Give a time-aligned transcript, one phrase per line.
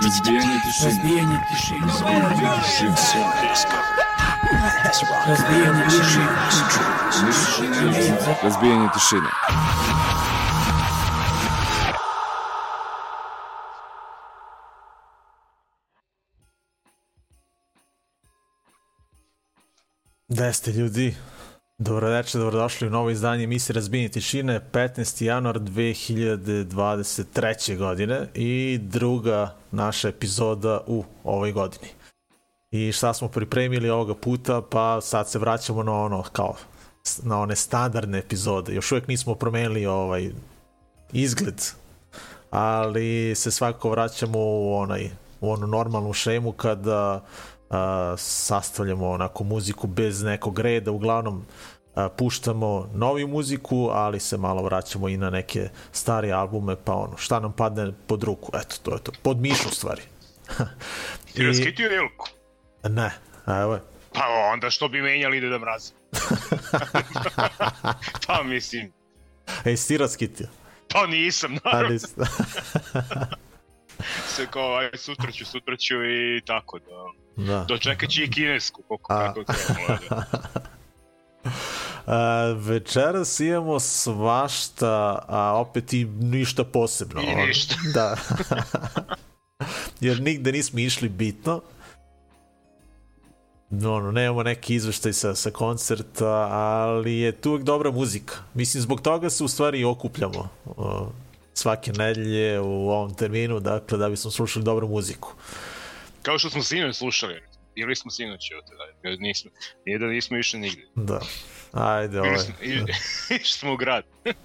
[0.00, 1.74] Разбей, не дыши, разбей, не дыши,
[2.60, 3.72] дыши все резко.
[5.26, 5.66] Разбей,
[8.76, 8.88] не
[20.70, 21.16] люди?
[21.78, 25.24] Večer, dobrodošli u novo izdanje emisije Razbijenje tišine, 15.
[25.24, 27.76] januar 2023.
[27.76, 31.88] godine i druga naša epizoda u ovoj godini.
[32.70, 36.54] I šta smo pripremili ovoga puta, pa sad se vraćamo na ono, kao,
[37.22, 38.74] na one standardne epizode.
[38.74, 40.30] Još uvijek nismo promenili ovaj
[41.12, 41.62] izgled,
[42.50, 47.20] ali se svako vraćamo u onaj u onu normalnu šemu kada uh,
[48.16, 51.46] sastavljamo onako muziku bez nekog reda, uglavnom
[51.94, 57.16] uh, puštamo novu muziku, ali se malo vraćamo i na neke stare albume, pa ono,
[57.16, 60.02] šta nam padne pod ruku, eto, to je to, pod mišu stvari.
[61.34, 62.26] Ti raskitio Ilku?
[62.88, 63.10] Ne,
[63.46, 63.80] evo je.
[64.12, 65.96] Pa onda što bi menjali da da mrazim?
[68.26, 68.92] pa mislim,
[69.64, 70.46] Ej, si ti raskitio?
[70.92, 71.88] pa nisam, A, naravno.
[71.88, 72.04] nis...
[74.28, 77.44] Se kao, aj, sutra ću, sutra ću i tako da...
[77.44, 77.64] da.
[77.68, 79.34] Dočekat će i kinesku, koliko A.
[79.34, 79.44] kako.
[80.08, 80.24] Da.
[82.06, 87.22] A, večeras imamo svašta, a opet i ništa posebno.
[87.22, 87.46] I ono.
[87.46, 87.74] ništa.
[87.94, 88.16] Da.
[90.00, 91.60] Jer nigde nismo išli bitno.
[93.70, 98.34] Ono, nemamo neki izveštaj sa, sa koncerta, ali je tu uvijek dobra muzika.
[98.54, 100.48] Mislim, zbog toga se u stvari i okupljamo
[101.58, 105.32] svake nedelje u ovom terminu, dakle, da bismo slušali dobru muziku.
[106.22, 107.42] Kao što smo sinoć slušali.
[107.74, 108.74] Ili smo sinoć, evo te,
[109.08, 109.50] da, nismo,
[109.86, 110.82] nije da nismo išli nigde.
[110.94, 111.20] Da.
[111.72, 112.38] Ajde, ovaj.
[113.40, 114.04] išli smo u grad.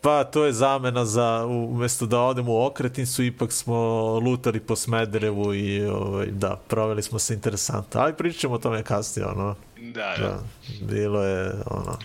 [0.00, 3.74] Pa to je zamena za umjesto da odemo u okretnicu ipak smo
[4.18, 8.00] lutali po Smederevu i ovaj, da, proveli smo se interesantno.
[8.00, 9.56] Ali pričamo o tome kasnije, ono.
[9.76, 10.26] Da, da.
[10.26, 10.40] Da,
[10.80, 11.98] bilo je ono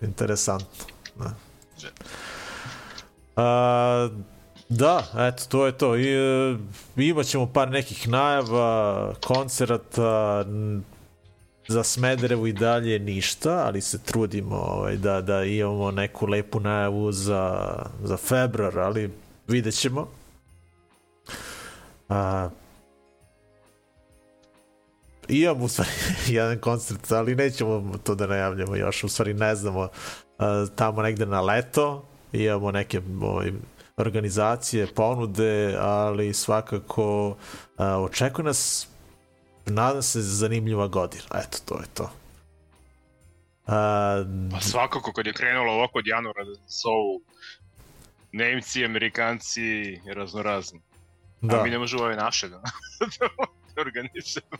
[0.00, 0.84] interesantno.
[1.16, 1.34] Da.
[3.36, 4.08] A,
[4.68, 5.96] da, eto, to je to.
[5.96, 6.56] I, e,
[6.96, 10.44] imat ćemo par nekih najava, koncerata,
[11.68, 17.12] za Smederevu i dalje ništa, ali se trudimo ovaj, da, da imamo neku lepu najavu
[17.12, 19.10] za, za februar, ali
[19.48, 20.08] vidjet ćemo.
[22.08, 22.48] A,
[25.32, 25.90] imam u stvari
[26.36, 29.88] jedan koncert, ali nećemo to da najavljamo još, u stvari ne znamo,
[30.38, 33.52] a, tamo negde na leto, imamo neke ovaj,
[33.96, 37.36] organizacije, ponude, ali svakako
[37.76, 38.88] a, očekuje nas
[39.66, 41.24] nadam se zanimljiva godina.
[41.34, 42.10] Eto, to je to.
[43.66, 47.22] A, Pa svakako kad je krenulo ovako od januara da su
[48.32, 50.80] Nemci, Amerikanci, raznorazni.
[51.40, 51.60] Da.
[51.60, 52.62] A mi ne možemo ove naše da
[53.76, 54.56] organizujemo.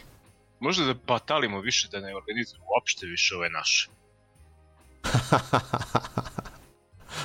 [0.60, 3.88] Možda da batalimo više da ne organizujemo uopšte više ove naše.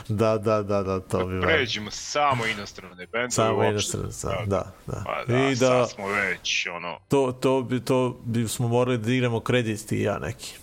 [0.10, 1.42] da, da, da, da, to bi Da bilo.
[1.44, 5.04] pređemo samo inostrane bendove Samo jednostrano, sa- da, da.
[5.06, 8.98] Pa da, I sad da, smo već, ono, to, to, bi, to bi smo morali
[8.98, 10.54] da igramo kredit ti i ja neki.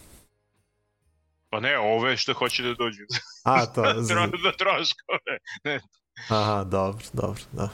[1.50, 3.02] pa ne, ove što hoće da dođu
[3.44, 5.38] A, to, z- Tro, da troškove.
[5.64, 5.80] Ne,
[6.28, 7.68] aha, dobro, dobro, da.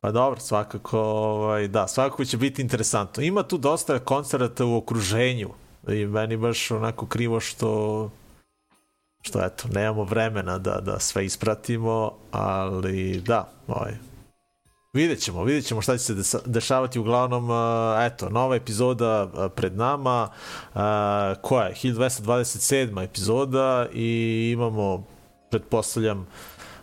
[0.00, 3.22] Pa dobro, svakako, ovaj, da, svakako će biti interesantno.
[3.22, 5.48] Ima tu dosta koncerata u okruženju
[5.88, 8.10] i meni baš onako krivo što
[9.22, 13.92] što eto, nemamo vremena da, da sve ispratimo, ali da, ovaj,
[14.92, 19.76] vidjet ćemo, vidjet ćemo šta će se dešavati uglavnom, eh, eto, nova epizoda eh, pred
[19.76, 20.28] nama,
[20.74, 20.80] uh,
[21.42, 23.04] koja je, 1227.
[23.04, 25.04] epizoda i imamo,
[25.50, 26.26] pretpostavljam,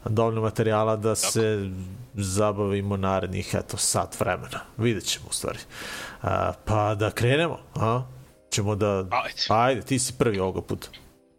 [0.10, 1.32] dovoljno materijala da Tako.
[1.32, 1.70] se
[2.14, 4.60] zabavimo narednih, eto, sat vremena.
[4.78, 5.60] Vidjet ćemo, u stvari.
[6.24, 6.30] Uh,
[6.66, 8.02] pa da krenemo, a?
[8.52, 8.98] Ćemo da...
[8.98, 9.42] Ajde.
[9.50, 10.88] Ajde, ti si prvi ovoga puta.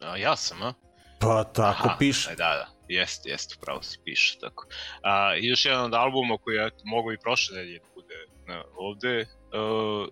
[0.00, 0.72] A, ja sam, a?
[1.20, 2.28] Pa tako Aha, piše.
[2.28, 4.66] Da, da, jest, jest, upravo se piše tako.
[5.02, 8.14] A, još jedan od albuma koji je mogu i prošle nedelje da bude
[8.46, 10.08] na, ovde uh,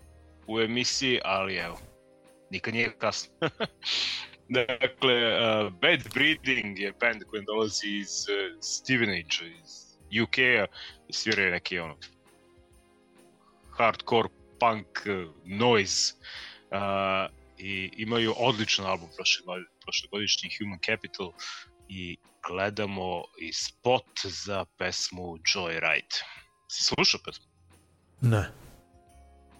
[0.47, 1.79] u emisiji, ali evo,
[2.50, 3.35] nikad nije kasno.
[4.49, 9.85] dakle, uh, Bad Breeding je band koji dolazi iz uh, Stevenage, iz
[10.23, 10.67] UK-a
[11.11, 11.96] sviraju neki ono
[13.70, 14.29] hardcore
[14.61, 16.14] punk uh, noise
[16.70, 19.44] uh, i imaju odličan album prošle
[19.85, 21.32] prošlogodišnji Human Capital
[21.88, 22.17] i
[22.49, 26.23] gledamo i spot za pesmu Joyride.
[26.69, 27.44] Si slušao pesmu?
[28.20, 28.50] Ne.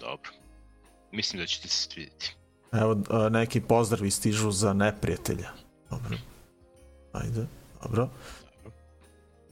[0.01, 0.31] Dobro.
[1.13, 2.37] Mislim da će ti se svidjeti.
[2.81, 2.97] Evo,
[3.31, 5.49] neki pozdravi stižu za neprijatelja.
[5.91, 6.17] Dobro.
[7.13, 7.47] Ajde,
[7.83, 8.09] dobro.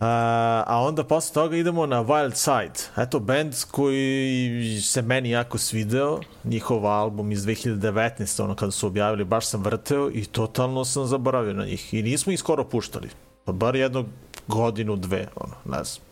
[0.00, 3.02] a a onda posle toga idemo na Wild Side.
[3.02, 8.42] Eto, band koji se meni jako svideo, njihov album iz 2019.
[8.42, 11.94] ono kada su objavili, baš sam vrteo i totalno sam zaboravio na njih.
[11.94, 13.08] I nismo ih skoro puštali.
[13.44, 14.04] Pa bar jednu
[14.48, 16.06] godinu, dve, ono, ne znam.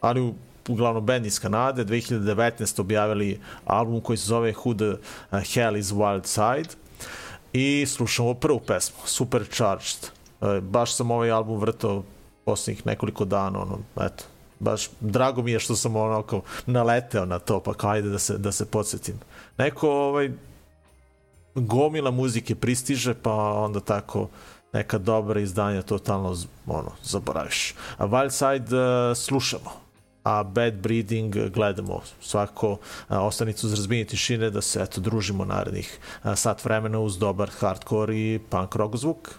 [0.00, 0.34] Ali u,
[0.70, 2.80] uglavnom band iz Kanade, 2019.
[2.80, 5.02] objavili album koji se zove Who the
[5.54, 6.74] Hell is Wild Side
[7.52, 10.10] i slušamo prvu pesmu, Supercharged.
[10.40, 12.02] E, baš sam ovaj album vrtao
[12.44, 14.24] posljednjih nekoliko dana, ono, eto,
[14.58, 18.38] baš drago mi je što sam onako naleteo na to, pa kao ajde da se,
[18.38, 19.14] da se podsjetim.
[19.58, 20.30] Neko, ovaj,
[21.54, 24.28] gomila muzike pristiže, pa onda tako
[24.72, 26.36] neka dobra izdanja totalno
[26.66, 27.74] ono, zaboraviš.
[27.98, 29.70] A Wildside uh, e, slušamo,
[30.22, 32.78] a Bad Breeding gledamo svako
[33.08, 37.50] a, ostanicu uz razbijenje tišine da se eto družimo narednih a, sat vremena uz dobar
[37.58, 39.34] hardcore i punk rock zvuk.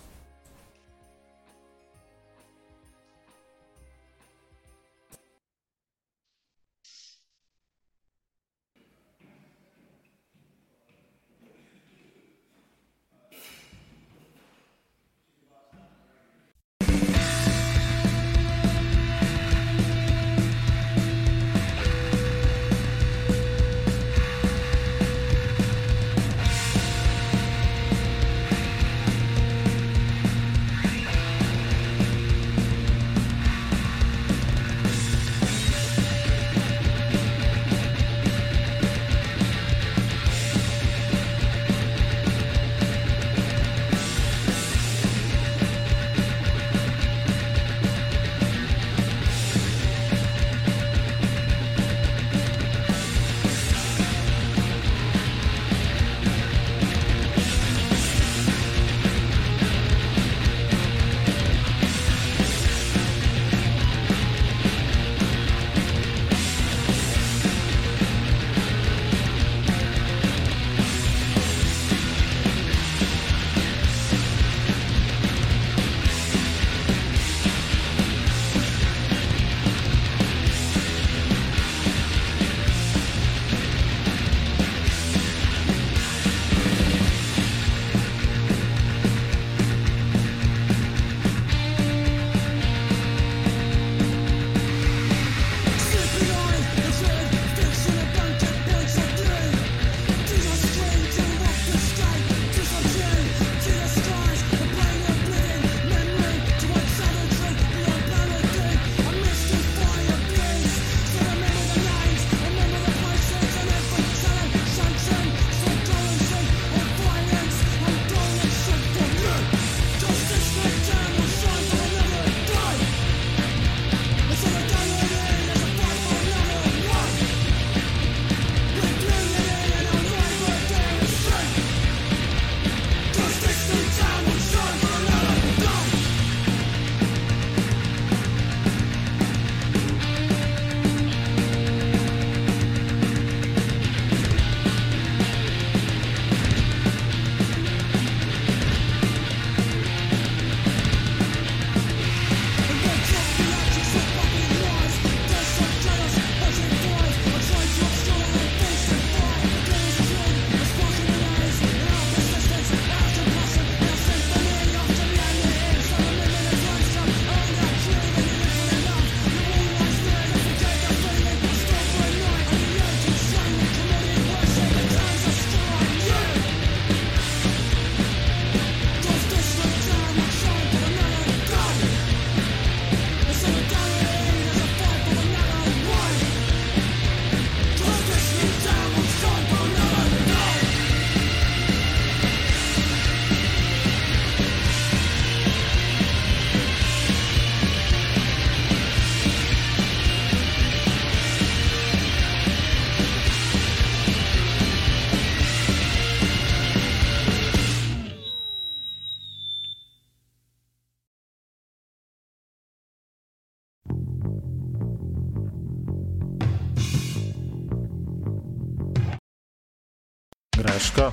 [220.82, 221.12] Greška.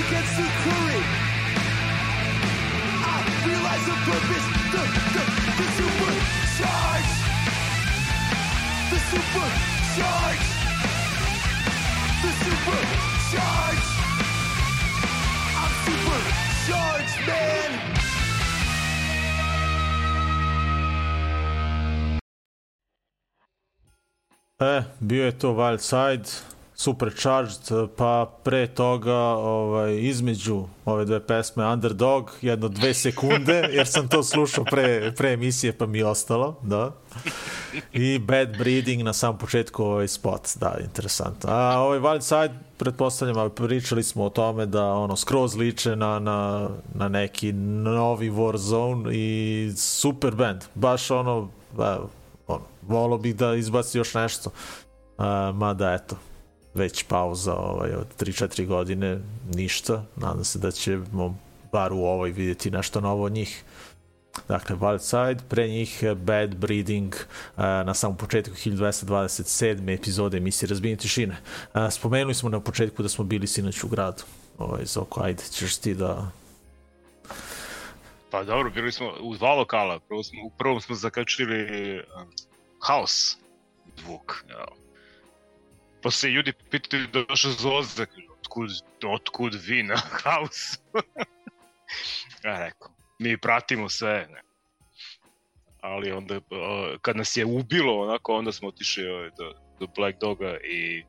[0.00, 1.06] Against the current,
[3.04, 4.46] I realize the purpose.
[4.72, 5.24] The the the.
[5.58, 5.66] The.
[5.66, 6.00] The.
[15.60, 17.70] I'm supercharged, man.
[24.60, 26.24] E, bio je to Wild Side,
[26.80, 34.08] Supercharged, pa pre toga ovaj, između ove dve pesme Underdog, jedno dve sekunde, jer sam
[34.08, 36.92] to slušao pre, pre emisije pa mi je ostalo, da.
[37.92, 41.50] I Bad Breeding na samom početku ovaj spot, da, interesantno.
[41.52, 46.18] A ovaj Wild Side, pretpostavljam, a pričali smo o tome da ono skroz liče na,
[46.18, 52.10] na, na neki novi Warzone i super band, baš ono, evo,
[52.46, 54.50] ono, volao bih da izbaci još nešto.
[55.18, 56.16] Uh, mada eto,
[56.74, 59.20] već pauza ovaj, od 3-4 godine,
[59.54, 60.04] ništa.
[60.16, 61.38] Nadam se da ćemo
[61.72, 63.64] bar u ovoj vidjeti nešto novo od njih.
[64.48, 69.94] Dakle, Wild Side, pre njih Bad Breeding eh, na samom početku 1227.
[69.94, 71.36] epizode emisije Razbijenje tišine.
[71.74, 74.22] Eh, spomenuli smo na početku da smo bili sinoć u gradu.
[74.58, 76.30] Ovaj, Zoko, ajde, ćeš ti da...
[78.30, 79.98] Pa dobro, bili smo u dva lokala.
[79.98, 82.28] Prvo smo, u prvom smo zakačili eh, um,
[82.86, 83.36] House
[83.96, 84.44] zvuk.
[84.48, 84.64] Ja.
[86.02, 88.06] Pa se ljudi pitaju da došao Zoza,
[88.40, 88.70] otkud,
[89.04, 90.78] otkud vi na haus?
[92.44, 92.88] ja rekao,
[93.18, 94.28] mi pratimo sve.
[94.30, 94.42] Ne.
[95.80, 96.40] Ali onda,
[97.02, 101.04] kad nas je ubilo, onako, onda smo otišli ovaj, do, do Black Doga i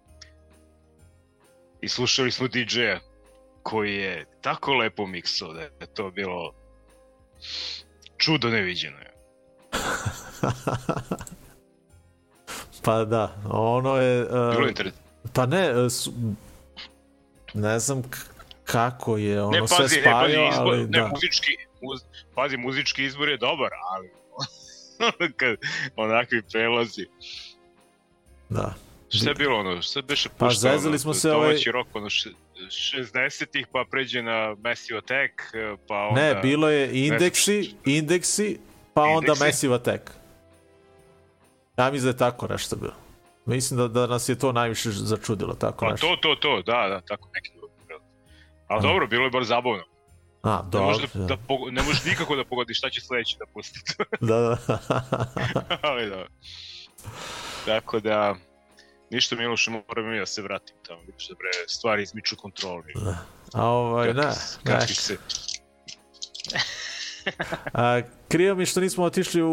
[1.82, 3.00] i slušali smo DJ-a
[3.64, 6.54] koji je tako lepo miksao da je to bilo
[8.18, 8.98] čudo neviđeno.
[12.82, 14.24] pa da, ono je...
[14.24, 14.92] Uh, Bilo.
[15.34, 16.14] Pa ne, e, su,
[17.54, 18.02] ne znam
[18.64, 21.08] kako je ono Ne, sve pazi, ne, pazi, izbor, ali ne, da.
[21.08, 22.02] muzički, muz,
[22.36, 24.10] pazi, muzički izbor je dobar, ali
[25.38, 25.56] kad
[25.96, 27.06] onakvi prelazi.
[28.50, 28.74] da.
[29.10, 30.72] Šta je bilo ono, šta beše Pa puštao?
[30.72, 32.30] zezali ono, smo se domaći ovaj- rock, ono, še-
[32.70, 35.34] 60-ih, pa pređe na Massive Attack,
[35.88, 36.22] pa onda...
[36.22, 38.60] Ne, bilo je indeksi, indeksi,
[38.94, 39.44] pa onda Indeksi?
[39.44, 40.12] Massive Attack.
[41.78, 42.94] Ja mislim da je tako nešto bilo.
[43.46, 46.08] Mislim da, da nas je to najviše začudilo, tako Pa nešto.
[46.08, 47.68] to, to, to, da, da, tako neki bilo.
[48.68, 49.84] Ali dobro, bilo je bar zabavno.
[50.44, 50.88] A, Ne dobro.
[50.88, 53.94] možeš, da, Da, pogo- ne možeš nikako da pogodiš šta će sledeće da pustiti.
[54.22, 54.58] da, da.
[55.90, 56.26] Ali da.
[57.66, 58.36] Tako da,
[59.10, 61.02] ništa Miloše, moram i da se vratim tamo.
[61.02, 62.94] Vidiš da bre, stvari izmiču kontroli.
[63.54, 64.24] A ovaj, ne,
[64.64, 64.96] Kakvi ne.
[64.96, 65.18] se...
[67.74, 68.02] A,
[68.32, 69.50] krivo mi što nismo otišli u,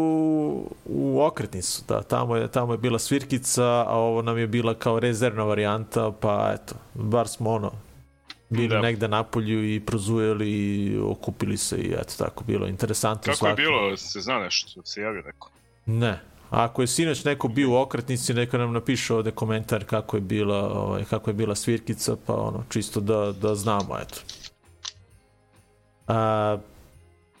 [0.85, 4.99] u okretnicu, da, tamo je, tamo je bila svirkica, a ovo nam je bila kao
[4.99, 7.71] rezervna varijanta, pa eto, bar smo ono,
[8.49, 8.81] bili Da.
[8.81, 13.55] negde napolju i prozujeli i okupili se i eto tako, bilo interesantno Kako je svako.
[13.55, 15.49] bilo, se zna nešto, se javio neko?
[15.85, 16.21] Ne.
[16.49, 20.73] Ako je sinoć neko bio u okretnici, neka nam napiše ovde komentar kako je bila,
[20.73, 24.19] ovaj, kako je bila svirkica, pa ono, čisto da, da znamo, eto.
[26.07, 26.57] A,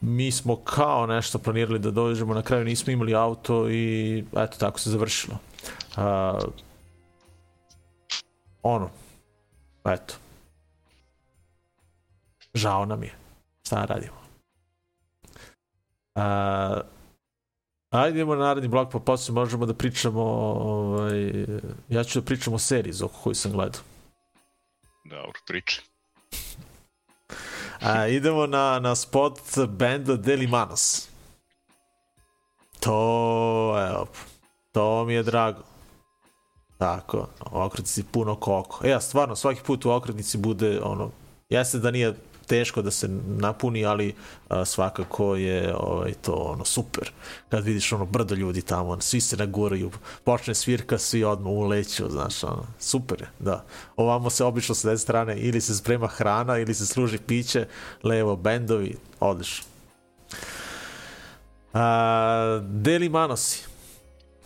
[0.01, 4.79] mi smo kao nešto planirali da dođemo, na kraju nismo imali auto i eto, tako
[4.79, 5.37] se završilo.
[5.97, 6.53] Uh,
[8.63, 8.89] ono,
[9.85, 10.15] eto.
[12.53, 13.13] Žao nam je.
[13.65, 14.19] Šta radimo?
[16.15, 16.81] Uh,
[17.89, 21.45] ajde idemo na naredni blok, pa poslije možemo da pričamo, ovaj,
[21.89, 23.81] ja ću da pričam o seriji za koju sam gledao.
[25.05, 25.83] Dobro, pričaj.
[27.81, 31.09] A, idemo na, na spot benda Deli Manos.
[32.79, 34.07] To, evo,
[34.71, 35.63] to mi je drago.
[36.77, 38.87] Tako, okretnici puno koko.
[38.87, 41.11] E, ja, stvarno, svaki put u okretnici bude, ono,
[41.49, 42.13] jeste da nije
[42.49, 44.15] teško da se napuni, ali
[44.49, 47.11] a, svakako je ovaj, to ono super.
[47.49, 49.91] Kad vidiš ono brdo ljudi tamo, ono, svi se naguraju,
[50.23, 53.65] počne svirka, svi odmah uleću, znaš, ono, super je, da.
[53.95, 57.67] Ovamo se obično sa jedne strane ili se sprema hrana, ili se služi piće,
[58.03, 59.65] levo bendovi, odlično.
[61.73, 63.63] A, Deli Manosi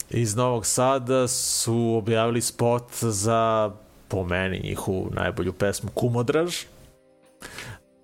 [0.10, 3.72] iz Novog Sada su objavili spot za
[4.08, 6.56] po meni njihovu najbolju pesmu Kumodraž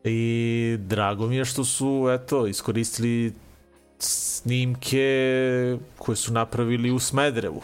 [0.03, 3.33] i drago mi je što su eto iskoristili
[3.99, 7.61] snimke koje su napravili u Smederevu.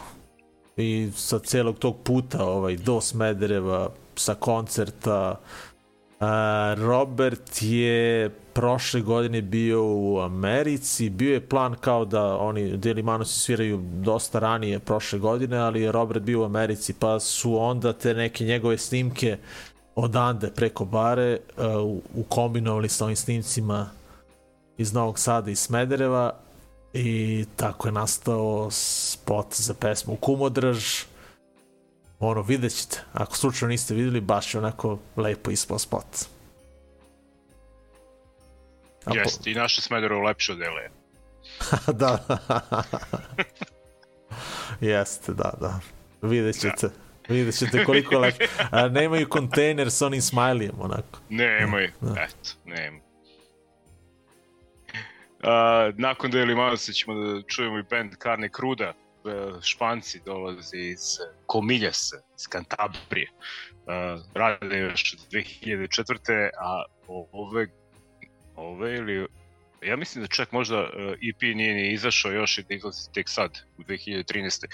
[0.76, 5.40] I sa celog tog puta ovaj do Smedereva sa koncerta.
[6.20, 13.02] A, Robert je prošle godine bio u Americi, bio je plan kao da oni Deli
[13.02, 17.92] Manosi sviraju dosta ranije prošle godine, ali je Robert bio u Americi, pa su onda
[17.92, 19.38] te neke njegove snimke
[19.96, 23.90] odande preko bare uh, ukombinovali sa ovim snimcima
[24.78, 26.32] iz Novog Sada i Smedereva
[26.92, 31.02] i tako je nastao spot za pesmu Kumodraž
[32.18, 33.02] ono vidjet ćete.
[33.12, 36.06] Ako slučajno niste vidjeli baš je onako lepo ispao spot.
[39.04, 40.88] A po- Jeste, i naše Smederevo lepše LA.
[42.00, 42.18] da.
[44.90, 45.80] Jeste da da.
[46.22, 46.88] Vidjet ćete
[47.28, 52.14] vidjet ćete koliko lepo A, nemaju kontejner sa onim smajlijem onako Nemoj, Da.
[52.22, 53.00] eto, nemoj.
[55.36, 58.92] Uh, nakon Daily Mouse ćemo da čujemo i band Carne Cruda.
[59.24, 63.30] Uh, Španci dolaze iz Komiljasa, iz Kantabrije.
[63.32, 66.48] Uh, rade još od 2004.
[66.60, 66.84] A
[67.32, 67.66] ove,
[68.56, 69.26] ove ili
[69.82, 70.88] ja mislim da čak možda
[71.30, 74.66] EP nije ni izašao još i da izlazi tek sad, u 2013.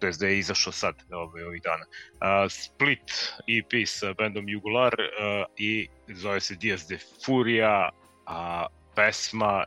[0.00, 1.84] To jest da je izašao sad, ove, ovih dana.
[1.84, 3.12] Uh, Split
[3.46, 7.90] EP sa bandom Jugular uh, i zove se Dias de Furia,
[8.26, 9.64] a pesma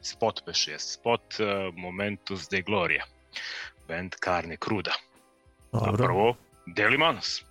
[0.00, 3.04] spot peš je spot uh, Momentus de Gloria.
[3.88, 4.92] Band Carne Cruda
[5.72, 6.06] a dobro.
[6.06, 7.44] Prvo Deli Manos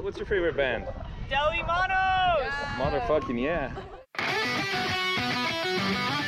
[0.00, 0.86] What's your favorite band?
[1.28, 2.52] Deli Manos!
[2.78, 3.74] Motherfucking yeah.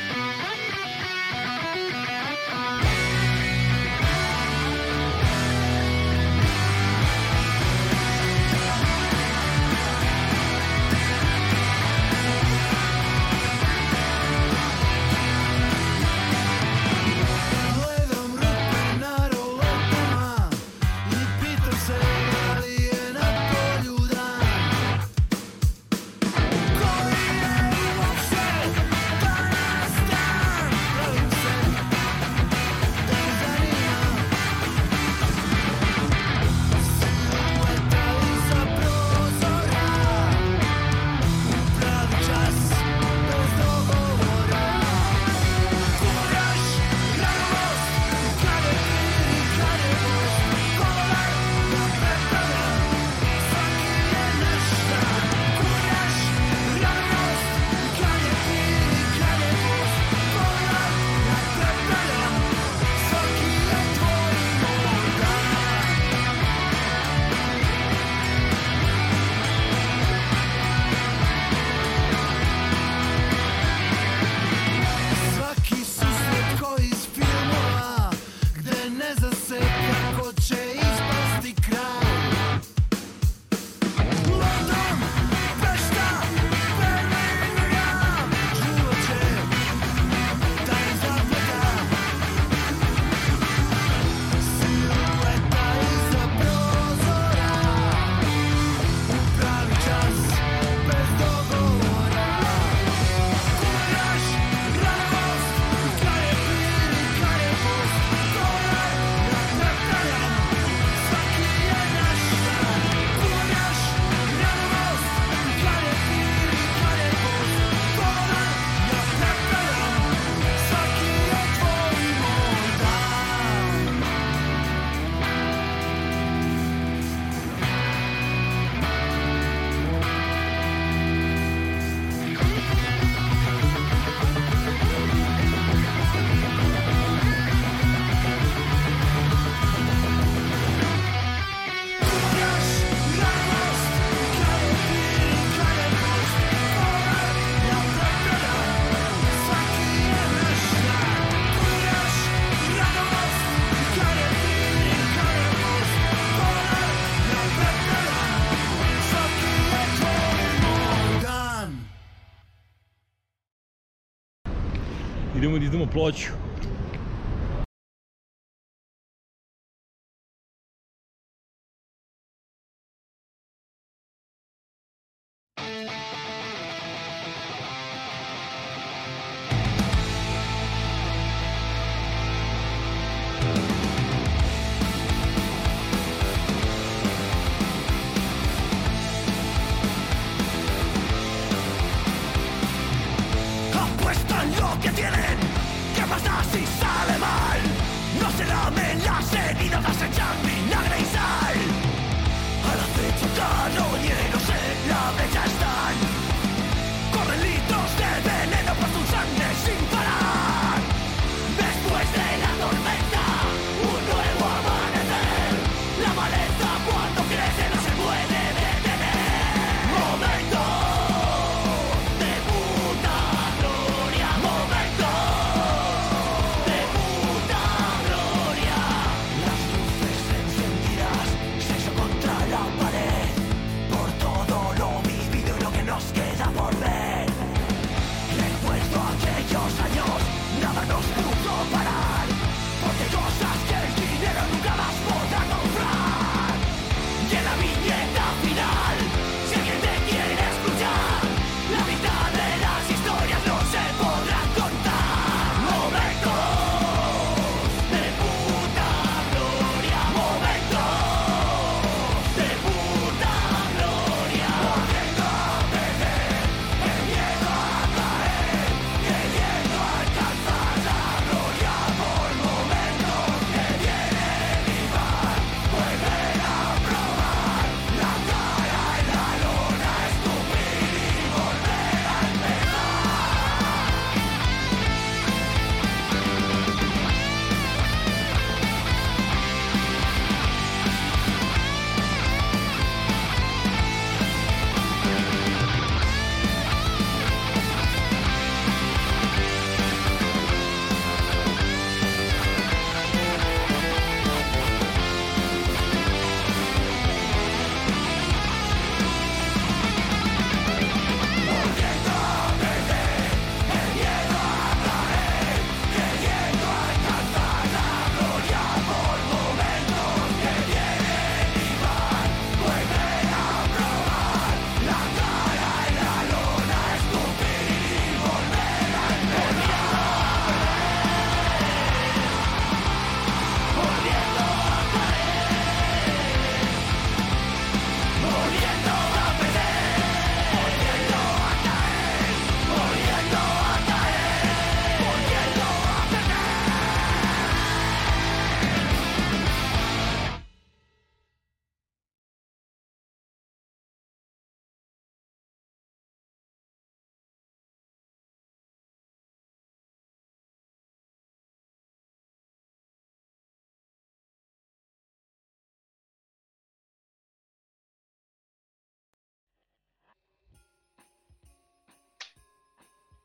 [165.71, 166.40] idemo da idemo ploču.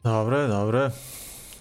[0.07, 0.83] Դավրե, դավրե։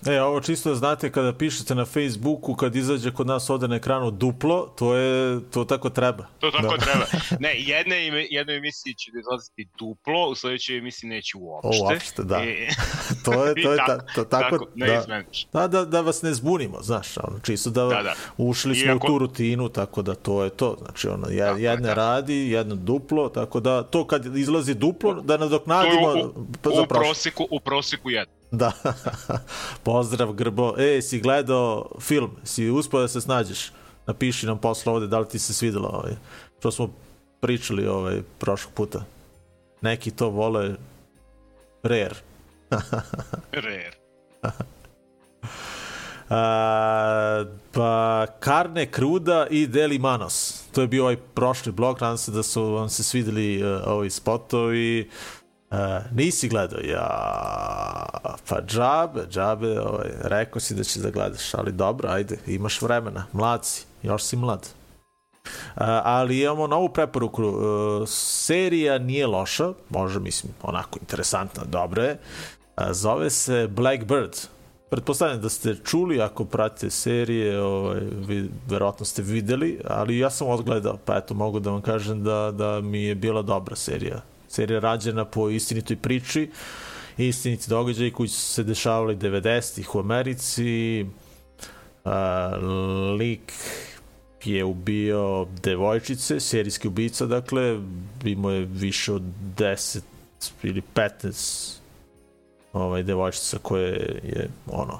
[0.07, 3.75] E, ovo čisto da znate kada pišete na Facebooku, kad izađe kod nas ovde na
[3.75, 6.25] ekranu duplo, to je, to tako treba.
[6.39, 6.77] To tako Da.
[6.77, 7.05] treba.
[7.39, 11.83] Ne, jedne, ime, jednoj emisiji će izlaziti duplo, u sledećoj emisiji neće uopšte.
[11.83, 12.43] Uopšte, da.
[12.43, 12.67] I,
[13.25, 15.47] To je, to je ta, tako, to, tako, tako, ne da, izmeniš.
[15.53, 18.13] da, da, da vas ne zbunimo, znaš, ono, čisto da, Da, da.
[18.39, 21.87] ušli smo Iako- u tu rutinu, tako da to je to, znači, ono, Tako jedne
[21.87, 21.93] da.
[21.93, 26.45] radi, jedno duplo, tako da, to kad izlazi duplo, da To nadoknadimo je u, u,
[26.65, 26.85] za u prošlo.
[26.87, 28.33] proseku, u proseku jedno.
[28.57, 28.71] Da.
[29.83, 30.73] Pozdrav, Grbo.
[30.77, 32.31] E, si gledao film?
[32.43, 33.71] Si uspio da se snađeš?
[34.07, 36.13] Napiši nam posle ovde da li ti se svidelo ovaj.
[36.59, 36.89] Što smo
[37.39, 39.05] pričali ovaj, prošlog puta.
[39.81, 40.75] Neki to vole
[41.83, 42.15] rare.
[43.51, 43.91] Rare.
[46.29, 50.63] A, pa Carne Cruda i Deli Manos.
[50.71, 54.09] To je bio ovaj prošli blog, nadam se da su vam se svideli uh, ovi
[54.09, 55.09] spotovi.
[55.09, 55.44] Uh,
[55.75, 57.07] E, nisi gledao, ja,
[58.49, 63.25] pa džabe, džabe, ovaj, rekao si da ćeš da gledaš, ali dobro, ajde, imaš vremena,
[63.33, 64.69] mlad si, još si mlad.
[65.45, 72.17] Uh, ali imamo novu preporuku, uh, serija nije loša, može, mislim, onako interesantna, dobro je,
[72.77, 74.47] uh, zove se Blackbird,
[74.89, 80.47] Pretpostavljam da ste čuli, ako pratite serije, ovaj, vi, verovatno ste videli, ali ja sam
[80.47, 84.21] odgledao, pa eto, mogu da vam kažem da, da mi je bila dobra serija.
[84.55, 86.49] Serija rađena po istinitoj priči
[87.17, 91.05] istiniti događaji koji su se dešavali 90-ih u Americi.
[92.05, 92.11] Uh,
[93.19, 93.53] lik
[94.43, 97.79] je ubio devojčice, serijski ubica, dakle,
[98.23, 99.21] imao je više od
[99.57, 100.01] 10
[100.63, 101.77] ili 15
[102.73, 104.99] ovaj, devojčica koje je, ono,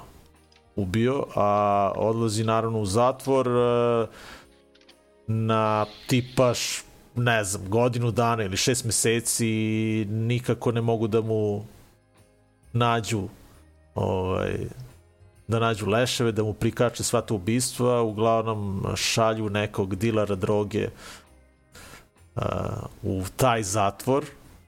[0.76, 3.48] ubio, a odlazi naravno u zatvor
[5.26, 6.85] na tipaš
[7.16, 9.46] ne znam, godinu dana ili šest meseci
[10.10, 11.64] nikako ne mogu da mu
[12.72, 13.28] nađu
[13.94, 14.56] ovaj,
[15.48, 20.88] da nađu leševe, da mu prikače sva ta ubistva, uglavnom šalju nekog dilara droge
[22.34, 22.42] uh,
[23.02, 24.24] u taj zatvor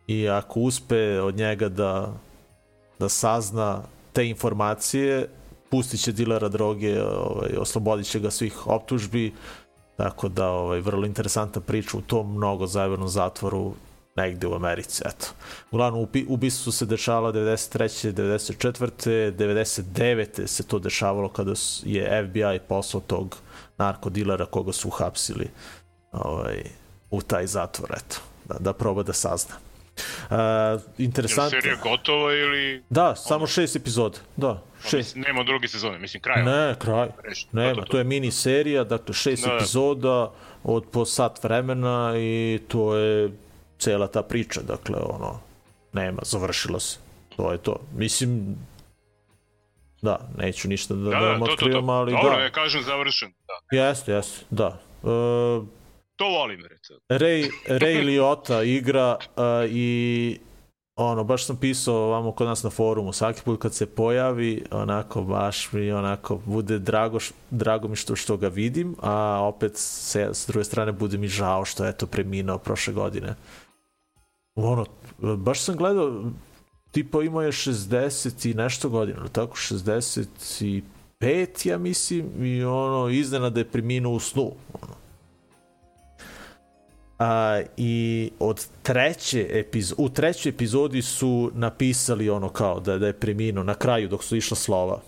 [0.06, 2.12] i ako uspe od njega da,
[2.98, 3.82] da sazna
[4.12, 5.28] te informacije,
[5.70, 9.32] pustit će dilara droge, ovaj, oslobodit će ga svih optužbi,
[9.98, 13.74] tako da ovaj, vrlo interesantna priča u tom mnogo zajevernom zatvoru
[14.16, 15.26] negde u Americi, eto.
[15.70, 18.12] Uglavnom, ubistvo su se dešavalo 93.
[18.12, 19.32] 94.
[19.32, 20.46] 99.
[20.46, 23.37] se to dešavalo kada je FBI poslao tog
[23.78, 25.50] narkodilera koga su uhapsili
[26.12, 26.62] ovaj,
[27.11, 29.54] u taj zatvor, eto, da, da proba da sazna.
[30.24, 30.37] Uh,
[30.98, 31.56] interesantno.
[31.56, 32.82] Je serija gotova ili...
[32.90, 34.18] Da, samo šest epizoda.
[34.37, 34.92] Da, Pa šest.
[34.94, 36.42] mislim, Nema druge sezone, mislim, kraj.
[36.42, 37.08] Ne, kraj.
[37.24, 37.98] Rešeno, Nema, to, to, to.
[37.98, 39.54] je mini serija, dakle šest Da.
[39.54, 40.32] epizoda
[40.64, 43.30] od po sat vremena i to je
[43.78, 45.40] cela ta priča, dakle ono,
[45.92, 46.98] nema, završilo se.
[47.37, 47.76] To je to.
[47.94, 48.56] Mislim,
[50.02, 51.92] da, neću ništa da, Da, da, da, vam to, to, otkrivam, to.
[51.92, 52.37] ali Dobro, da.
[52.38, 53.32] ne kažem završen.
[53.70, 53.76] Da.
[53.78, 54.80] Jeste, jeste, da.
[55.04, 55.08] E,
[56.18, 56.98] To volim, recimo.
[57.09, 60.38] Ray, Ray Liotta igra uh, i
[60.96, 65.22] ono, baš sam pisao vamo kod nas na forumu, svaki put kad se pojavi, onako,
[65.22, 67.18] baš mi onako bude drago,
[67.50, 71.64] drago mi što, što ga vidim, a opet se, s druge strane bude mi žao
[71.64, 73.35] što je to preminuo prošle godine.
[74.54, 74.87] Ono,
[75.18, 76.24] baš sam gledao,
[76.90, 80.83] tipa imao je 60 i nešto godina, tako, 65,
[81.68, 84.52] ja mislim, i ono, iznenada je preminuo u snu.
[87.18, 93.12] A, I od treće epiz u trećoj epizodi su napisali ono kao da, da je
[93.12, 95.00] preminuo na kraju dok su išla slova.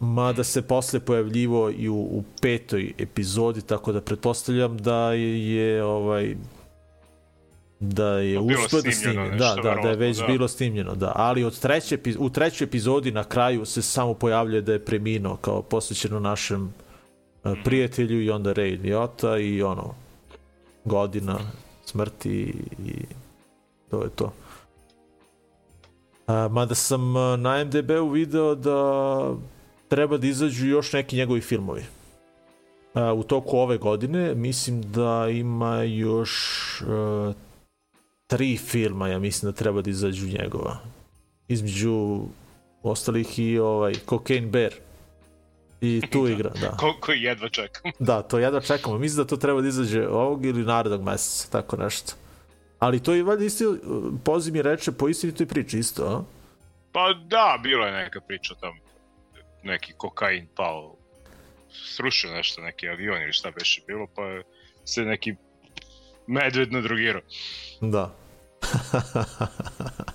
[0.00, 5.84] Mada se posle pojavljivo i u, u petoj epizodi, tako da pretpostavljam da je, je
[5.84, 6.34] ovaj
[7.80, 10.26] da je uspeo da snimljeno snimi, nešto, da, da, da je već da.
[10.26, 14.72] bilo snimljeno, da, ali od treće, u trećoj epizodi na kraju se samo pojavljuje da
[14.72, 16.74] je preminuo kao posvećeno našem
[17.44, 20.03] eh, prijatelju i onda Ray Liotta i ono
[20.84, 21.38] godina
[21.84, 23.04] smrti i
[23.90, 24.32] to je to.
[26.26, 28.80] A, mada sam na MDB-u video da
[29.88, 31.84] treba da izađu još neki njegovi filmovi.
[32.94, 36.32] A, u toku ove godine mislim da ima još
[36.86, 37.32] a,
[38.26, 40.78] tri filma, ja mislim da treba da izađu njegova.
[41.48, 42.20] Između
[42.82, 44.72] ostalih i ovaj Cocaine Bear.
[45.84, 46.70] I tu igra, da.
[46.70, 47.92] Koliko jedva čekam.
[47.98, 48.98] Da, to jedva čekamo.
[48.98, 52.12] Mislim da to treba da izađe ovog ili narednog meseca, tako nešto.
[52.78, 53.76] Ali to je valjda isto,
[54.24, 56.22] poziv mi reče po istinitoj priči isto, a?
[56.92, 58.76] Pa da, bila je neka priča tamo.
[59.62, 60.96] Neki kokain pao.
[61.96, 64.22] Srušio nešto, neki avion ili šta beše bilo, pa
[64.84, 65.34] se neki
[66.26, 67.22] medved nadrogirao.
[67.80, 68.14] Da.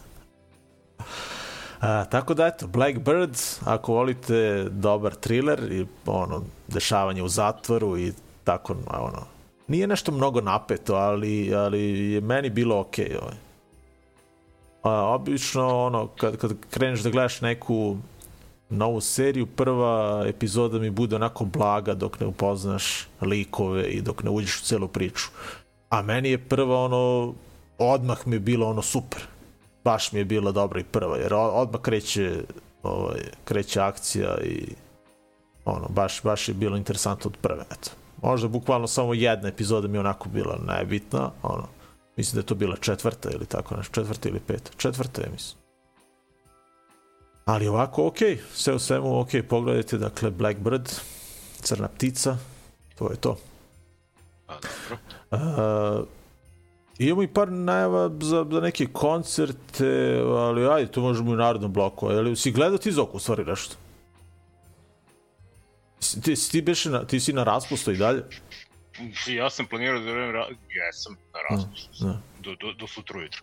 [1.81, 8.13] A, tako da eto, Blackbirds, ako volite dobar thriller i ono, dešavanje u zatvoru i
[8.43, 9.25] tako, ono,
[9.67, 13.05] nije nešto mnogo napeto, ali, ali je meni bilo okej.
[13.05, 13.35] Okay, ovaj.
[14.83, 17.97] A, obično, ono, kad, kad kreneš da gledaš neku
[18.69, 24.29] novu seriju, prva epizoda mi bude onako blaga dok ne upoznaš likove i dok ne
[24.29, 25.27] uđeš u celu priču.
[25.89, 27.33] A meni je prva ono,
[27.77, 29.27] odmah mi je bilo ono super.
[29.83, 32.43] Baš mi je bila dobra i prva, jer odmah kreće,
[32.83, 34.67] ovaj, kreće akcija i
[35.65, 37.91] ono, baš, baš je bilo interesantno od prve, eto.
[38.21, 41.67] Možda bukvalno samo jedna epizoda mi je onako bila najbitna, ono,
[42.17, 45.59] mislim da je to bila četvrta ili tako nešto, četvrta ili peta, četvrta je mislim.
[47.45, 48.17] Ali ovako, ok,
[48.53, 50.89] sve u svemu, ok, pogledajte, dakle, Blackbird,
[51.61, 52.37] crna ptica,
[52.95, 53.37] to je to.
[54.47, 54.53] A,
[54.89, 54.97] dobro.
[56.01, 56.07] Uh,
[56.99, 61.73] imamo i par najava za, za neke koncerte, ali ajde, to možemo i u narodnom
[61.73, 62.07] bloku.
[62.07, 63.75] Ali si gledao ti Zoku, u stvari, nešto?
[66.23, 68.23] Ti, si ti, beše na, ti si na raspustu i dalje?
[69.27, 70.31] Ja sam planirao da vreme...
[70.31, 70.47] Ra...
[70.69, 72.05] Jesam na raspustu.
[72.05, 72.21] da.
[72.39, 73.41] Do, do, do sutra ujutro.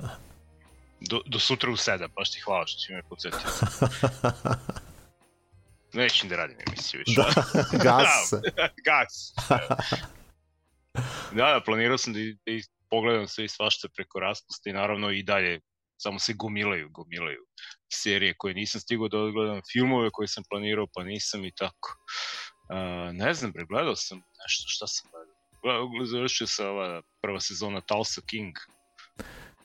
[0.00, 0.08] Uh,
[1.00, 3.40] do, do sutra u sedam, baš ti hvala što si me podsjetio.
[5.92, 7.20] Nećem da radim emisiju više.
[7.20, 7.42] Da,
[7.84, 8.32] gas.
[8.84, 9.34] Gas.
[11.32, 15.10] da, da, planirao sam da, da i pogledam sve i svašta preko raspusta i naravno
[15.10, 15.60] i dalje
[15.96, 17.40] samo se gomilaju, gomilaju
[17.92, 21.96] serije koje nisam stigao da odgledam, filmove koje sam planirao pa nisam i tako.
[22.70, 25.34] Uh, ne znam, bre, gledao sam nešto, šta sam gledao?
[25.62, 28.54] Gledao, završio se ova prva sezona Tulsa King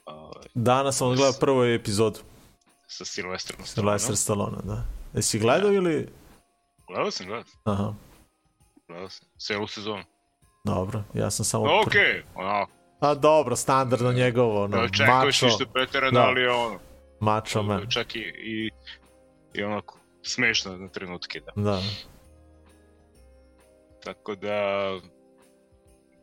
[0.06, 2.20] uh, Danas sam odgledao prvu epizodu.
[2.88, 4.00] sa Sylvesterom Stalloneom.
[4.00, 4.86] Sylvester Stallone, da.
[5.14, 6.10] Jesi gledao ili...
[6.88, 7.94] Gledao sam, gledao sam, Aha,
[8.88, 10.04] gledao sam, celu sezonu.
[10.64, 11.04] Dobro.
[11.14, 11.66] Ja sam samo...
[11.82, 16.22] Okej, onako, A dobro, standardno njegovo, ono, mačo, ništa preterano, Da.
[16.22, 16.80] ali je ono,
[17.20, 17.90] mačo man.
[17.90, 18.70] čak i, i,
[19.54, 21.62] i onako, smešno na trenutke, da.
[21.64, 21.82] Da.
[24.04, 24.90] Tako da,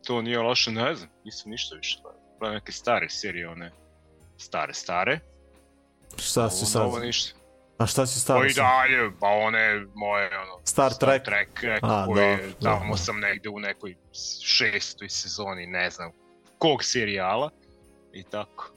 [0.05, 2.21] to nije loše, ne znam, nisam ništa više gledao.
[2.39, 3.71] Gledam neke stare serije, one,
[4.37, 5.19] stare, stare.
[6.17, 6.81] Šta si Ovo sad?
[6.81, 7.39] novo ništa.
[7.81, 8.49] A šta si Pa stavio?
[8.49, 11.23] i dalje, pa one moje, ono, Star Trek?
[11.23, 12.97] Trek, neko A, koje, dobro, tamo dobro.
[12.97, 13.95] sam negde u nekoj
[14.43, 16.11] šestoj sezoni, ne znam,
[16.57, 17.49] kog serijala.
[18.13, 18.71] I tako.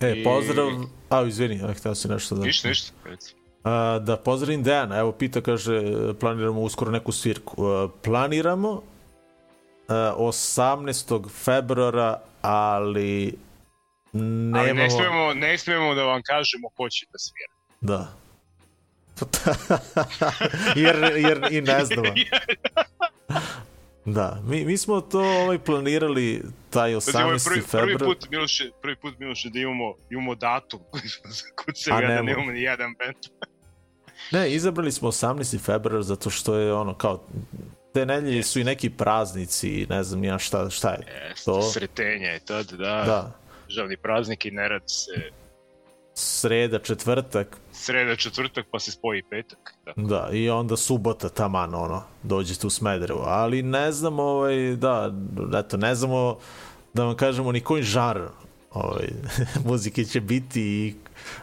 [0.00, 0.68] E, I- pozdrav...
[1.10, 2.44] A, izvini, ja htio si nešto da...
[2.44, 3.34] Ništa, ništa, reci.
[3.64, 5.82] A, da pozdravim Dejana, evo pita, kaže,
[6.20, 7.66] planiramo uskoro neku svirku.
[7.66, 8.82] A, planiramo
[9.88, 11.30] a, 18.
[11.30, 13.38] februara, ali
[14.12, 14.58] nemamo...
[14.58, 17.53] Ali ne smemo, ne smemo da vam kažemo ko će da svira.
[17.84, 18.08] Da.
[20.76, 22.14] jer, jer i ne znamo.
[24.04, 27.44] Da, mi, mi smo to ovaj, planirali taj Znači, ovo je 18.
[27.44, 28.04] prvi, prvi februar.
[28.04, 30.80] put, Miloše, prvi put, Miloše, da imamo, imamo datum
[31.64, 33.16] kod se da nemamo ni jedan band.
[34.32, 35.60] Ne, izabrali smo 18.
[35.60, 37.26] februar zato što je ono kao
[37.94, 41.28] te nedelje su i neki praznici ne znam ja šta, šta je.
[41.28, 41.62] Jeste, To.
[41.62, 43.32] sretenje je tad, da, Da,
[43.68, 45.30] državni praznik i ne radi se
[46.24, 49.74] sreda, četvrtak, sreda, četvrtak, pa se spoji petak.
[49.86, 49.92] Da.
[49.96, 53.24] da, i onda subota taman, ono, dođete u Smederevo.
[53.26, 55.12] Ali ne znam, ovaj, da,
[55.58, 56.38] eto, ne znamo
[56.94, 58.20] da vam kažemo ni koji žar
[58.72, 59.08] ovaj,
[59.68, 60.94] muzike će biti i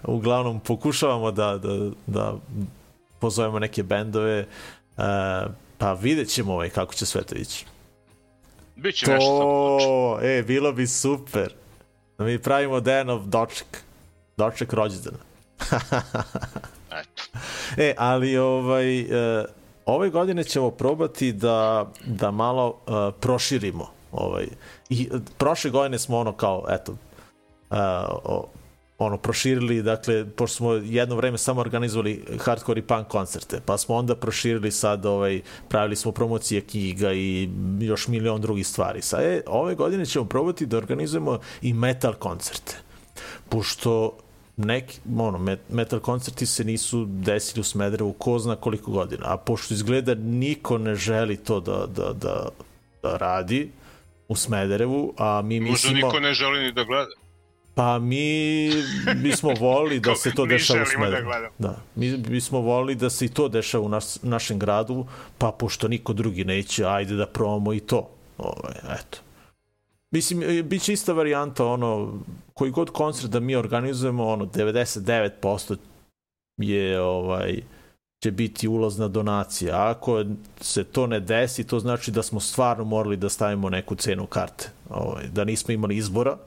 [0.03, 2.35] uglavnom pokušavamo da, da, da
[3.19, 4.47] pozovemo neke bendove, e,
[5.77, 7.65] pa vidjet ćemo ovaj, kako će sve to ići.
[8.75, 11.53] Biće nešto samo To, e, bilo bi super.
[12.17, 13.83] Da mi pravimo Dejanov doček.
[14.41, 15.17] Doček rođendana.
[16.99, 17.23] Eto.
[17.77, 19.45] E, ali ovaj, e,
[19.85, 23.87] ove godine ćemo probati da, da malo e, proširimo.
[24.11, 24.47] Ovaj.
[24.89, 27.75] I e, prošle godine smo ono kao, eto, e,
[28.23, 28.47] o,
[28.97, 33.95] ono proširili, dakle, pošto smo jedno vreme samo organizovali hardcore i punk koncerte, pa smo
[33.95, 37.49] onda proširili sad, ovaj, pravili smo promocije knjiga i
[37.79, 39.01] još milion drugih stvari.
[39.01, 42.77] Sad, e, ove godine ćemo probati da organizujemo i metal koncerte.
[43.49, 44.17] Pošto
[44.61, 49.37] neki, ono, met- metal koncerti se nisu desili u Smederevu ko zna koliko godina, a
[49.37, 52.49] pošto izgleda niko ne želi to da, da, da,
[53.03, 53.71] da radi
[54.27, 56.07] u Smederevu, a mi Možda mislimo...
[56.07, 57.11] niko ne želi ni da gleda.
[57.75, 58.69] Pa mi
[59.15, 61.25] bismo volili da se to dešava u da Smederevu.
[61.25, 61.53] gledamo.
[61.59, 65.05] Da, mi bismo volili da se i to dešava u nas, našem gradu,
[65.37, 68.09] pa pošto niko drugi neće, ajde da probamo i to.
[68.37, 69.17] Ovaj, eto.
[70.11, 72.13] Mislim, e, bit će ista varijanta, ono,
[72.61, 75.77] koji god koncert da mi organizujemo, ono, 99%
[76.57, 77.61] je, ovaj,
[78.23, 79.75] će biti ulazna donacija.
[79.75, 80.25] A ako
[80.59, 84.69] se to ne desi, to znači da smo stvarno morali da stavimo neku cenu karte.
[84.89, 86.37] Ovaj, da nismo imali izbora,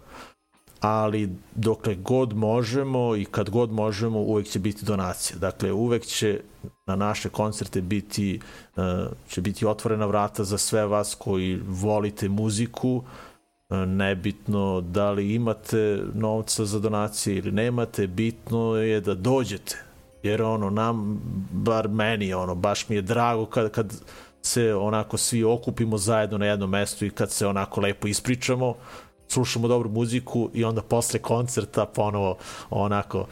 [0.81, 5.39] ali dokle god možemo i kad god možemo uvek će biti donacija.
[5.39, 6.41] Dakle, uvek će
[6.87, 8.41] na naše koncerte biti
[8.77, 13.03] eh, će biti otvorena vrata za sve vas koji volite muziku,
[13.71, 19.79] E, nebitno da li imate novca za donacije ili nemate, bitno je da dođete.
[20.23, 21.21] Jer ono, nam,
[21.53, 23.95] bar meni, ono, baš mi je drago kad, kad
[24.43, 28.75] se onako svi okupimo zajedno na jednom mestu i kad se onako lepo ispričamo,
[29.29, 32.37] slušamo dobru muziku i onda posle koncerta ponovo
[32.71, 33.27] onako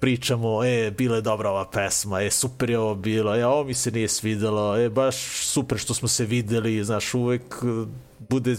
[0.00, 3.74] pričamo, e, bila je dobra ova pesma, e, super je ovo bilo, e, ovo mi
[3.74, 5.16] se nije svidelo, e, baš
[5.46, 7.64] super što smo se videli, znaš, uvek
[8.32, 8.56] bude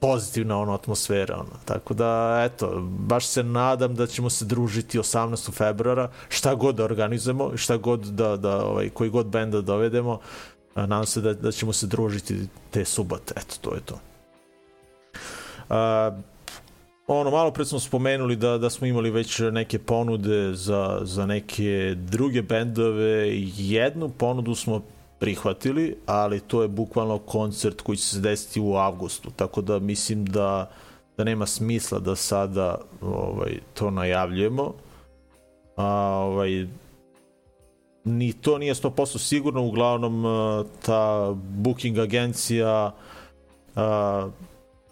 [0.00, 1.58] pozitivna ono atmosfera, ono.
[1.64, 5.52] Tako da, eto, baš se nadam da ćemo se družiti 18.
[5.52, 10.20] februara, šta god da organizujemo, šta god da, da ovaj, koji god bend da dovedemo,
[10.74, 12.38] nadam se da, da ćemo se družiti
[12.70, 13.98] te subote, eto, to je to.
[15.68, 16.10] A,
[17.06, 21.94] ono, malo pre smo spomenuli da, da smo imali već neke ponude za, za neke
[21.96, 23.30] druge bendove.
[23.56, 24.82] Jednu ponudu smo
[25.18, 30.24] prihvatili, ali to je bukvalno koncert koji će se desiti u avgustu, tako da mislim
[30.24, 30.70] da,
[31.16, 34.74] da nema smisla da sada ovaj, to najavljujemo.
[35.76, 35.86] A,
[36.26, 36.66] ovaj,
[38.04, 42.94] ni to nije 100% sigurno, uglavnom eh, ta booking agencija
[43.76, 44.30] a,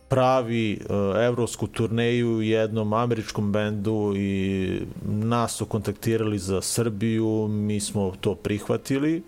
[0.09, 8.13] pravi uh, evropsku turneju jednom američkom bendu i nas su kontaktirali za Srbiju, mi smo
[8.21, 9.23] to prihvatili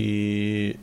[0.00, 0.74] i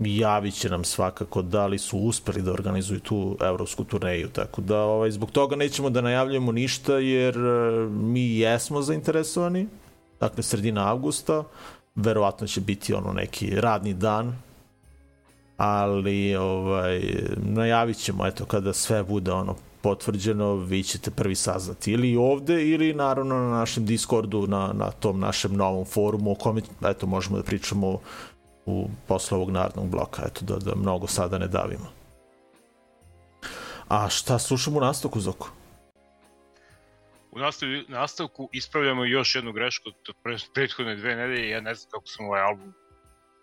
[0.00, 4.28] javit će nam svakako da li su uspeli da organizuju tu evropsku turneju.
[4.28, 9.66] Tako da ovaj, zbog toga nećemo da najavljujemo ništa jer e, mi jesmo zainteresovani.
[10.20, 11.44] Dakle, sredina avgusta.
[11.94, 14.36] Verovatno će biti ono neki radni dan
[15.56, 17.00] ali ovaj
[17.36, 22.94] najavit ćemo eto kada sve bude ono potvrđeno vi ćete prvi saznati ili ovde ili
[22.94, 27.42] naravno na našem Discordu na, na tom našem novom forumu o kome eto možemo da
[27.42, 27.98] pričamo
[28.66, 32.04] u posle ovog narodnog bloka eto da, da mnogo sada ne davimo
[33.88, 35.50] a šta slušamo u nastavku Zoko?
[37.30, 41.50] U nastavku, nastavku ispravljamo još jednu grešku od pre, prethodne dve nedelje.
[41.50, 42.72] Ja ne znam kako sam ovaj album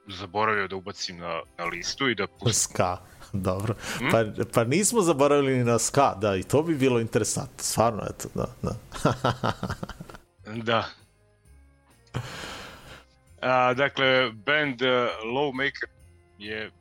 [0.07, 2.53] zaboravio da ubacim na, na listu i da pustim.
[2.53, 2.97] Ska,
[3.33, 3.75] dobro.
[3.97, 4.11] Hmm?
[4.11, 7.57] Pa, pa nismo zaboravili ni na ska, da, i to bi bilo interesantno.
[7.57, 8.75] Stvarno, eto, da, da.
[10.63, 10.85] da.
[13.41, 15.89] A, dakle, band e, uh, Lowmaker
[16.37, 16.71] je,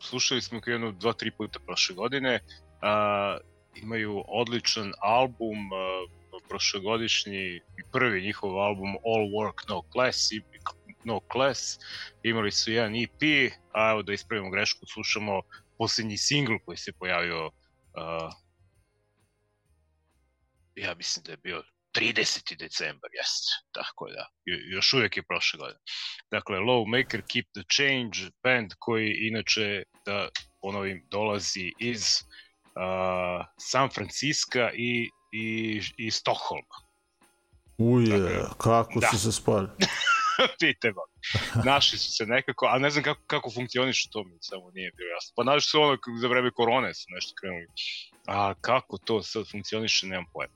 [0.00, 2.40] slušali smo ga jedno, dva, tri puta prošle godine,
[2.82, 3.38] a,
[3.74, 6.06] imaju odličan album, a,
[6.48, 7.60] prošlogodišnji
[7.92, 10.42] prvi njihov album All Work No Class i
[11.04, 11.78] No Class,
[12.22, 15.42] imali su jedan EP, a evo da ispravimo grešku, slušamo
[15.78, 18.32] posljednji singl koji se pojavio uh,
[20.76, 21.62] ja mislim da je bio
[21.96, 22.58] 30.
[22.58, 24.26] decembar, jeste, tako da,
[24.74, 25.80] još uvijek je prošle godine.
[26.30, 30.28] Dakle, Low Maker, Keep the Change, band koji inače, da
[30.62, 36.76] ponovim, dolazi iz uh, San Francisco i, i, i Stockholma.
[37.78, 39.06] Uje, dakle, kako da.
[39.06, 39.68] su se spali?
[40.60, 41.02] pite ba.
[41.64, 45.10] Našli su se nekako, a ne znam kako, kako funkcioniš to mi samo nije bilo
[45.16, 45.32] jasno.
[45.36, 47.66] Pa našli su ono za vreme korone su nešto krenuli.
[48.26, 50.55] A kako to sad funkcioniše, nemam pojma.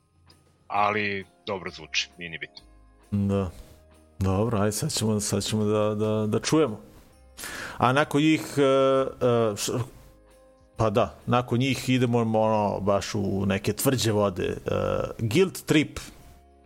[0.71, 2.65] Ali dobro zvuči, nije ni bitno.
[3.11, 3.51] Da.
[4.19, 6.81] Dobro, ajde sad ćemo, sad ćemo da, da, da čujemo.
[7.79, 9.07] A nakon njih, uh,
[9.75, 9.81] uh,
[10.77, 14.47] pa da, nakon njih idemo ono, baš u neke tvrđe vode.
[14.47, 15.99] E, uh, Guild Trip,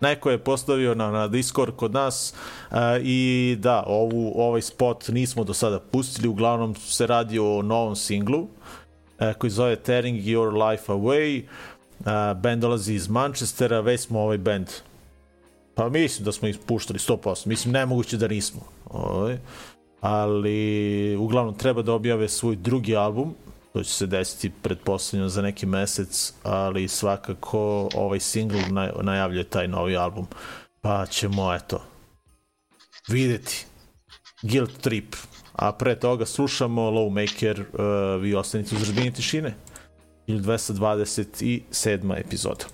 [0.01, 2.35] neko je postavio na, na Discord kod nas
[2.71, 7.97] uh, i da, ovu, ovaj spot nismo do sada pustili, uglavnom se radi o novom
[7.97, 8.49] singlu uh,
[9.39, 11.43] koji zove Tearing Your Life Away.
[11.43, 11.74] Uh,
[12.37, 14.67] band dolazi iz Manchestera, već smo ovaj band
[15.75, 18.61] pa mislim da smo ih puštali 100%, mislim nemoguće da nismo.
[18.91, 19.39] Ovaj.
[20.01, 23.35] Ali uglavnom treba da objave svoj drugi album
[23.75, 29.69] to će se desiti predpostavljeno za neki mesec, ali svakako ovaj single naj, najavljuje taj
[29.69, 30.27] novi album.
[30.81, 31.83] Pa ćemo, eto,
[33.09, 33.67] videti.
[34.43, 35.15] Guilt Trip.
[35.53, 39.55] A pre toga slušamo Lowmaker, uh, vi ostanite uz razbini tišine.
[40.27, 42.17] 1227.
[42.19, 42.67] epizoda.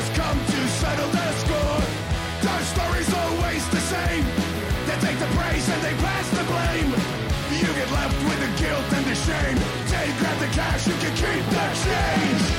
[0.00, 1.80] has come to settle the score.
[2.40, 4.24] Their story's always the same.
[4.88, 6.88] They take the praise and they pass the blame.
[7.60, 9.58] You get left with the guilt and the shame.
[9.92, 12.49] Take grab the cash, you can keep the change.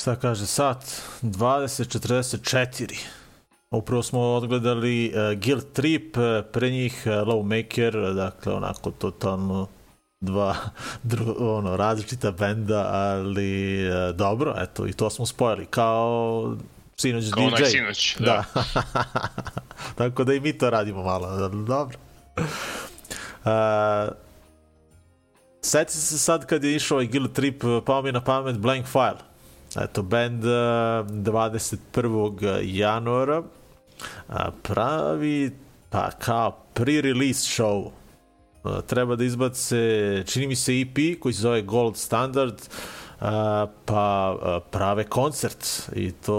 [0.00, 1.02] Šta kaže sat?
[1.22, 2.98] 20.44.
[3.70, 6.22] Upravo smo odgledali uh, Guild Trip, uh,
[6.52, 9.68] pre njih uh, Lawmaker, dakle onako totalno
[10.20, 10.56] dva
[11.02, 16.56] dru, ono, različita benda, ali uh, dobro, eto, i to smo spojili, kao
[16.96, 17.54] sinoć Kao DJ.
[17.54, 18.44] onaj sinoć, da.
[18.54, 18.64] da.
[19.98, 21.98] Tako da i mi to radimo malo, dobro.
[23.44, 23.50] Uh,
[25.62, 29.29] Sjeti se sad kad je išao ovaj Guild Trip, pao mi na pamet Blank File.
[29.76, 32.60] Eto, band eh, 21.
[32.62, 33.42] januara
[34.28, 35.50] eh, pravi
[35.90, 37.90] pa kao pre-release show.
[38.64, 42.54] Eh, treba da izbace, čini mi se EP koji se zove Gold Standard,
[43.84, 44.36] pa
[44.70, 46.34] prave koncert i to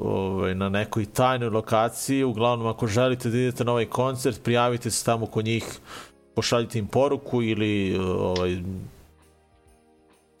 [0.00, 2.24] ovaj, na nekoj tajnoj lokaciji.
[2.24, 5.64] Uglavnom, ako želite da idete na ovaj koncert, prijavite se tamo kod njih
[6.34, 8.58] pošaljite im poruku ili ovaj,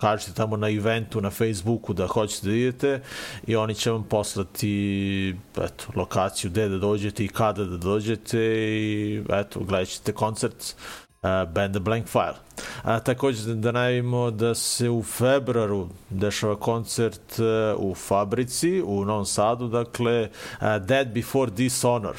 [0.02, 3.00] kažete tamo na eventu na Facebooku da hoćete da idete
[3.46, 8.38] i oni će vam poslati eto, lokaciju gde da dođete i kada da dođete
[8.82, 10.74] i eto, gledat ćete koncert
[11.22, 12.34] e, uh, banda Blank File.
[12.82, 19.24] A, također da najavimo da se u februaru dešava koncert uh, u Fabrici u Novom
[19.24, 22.16] Sadu, dakle uh, Dead Before Dishonor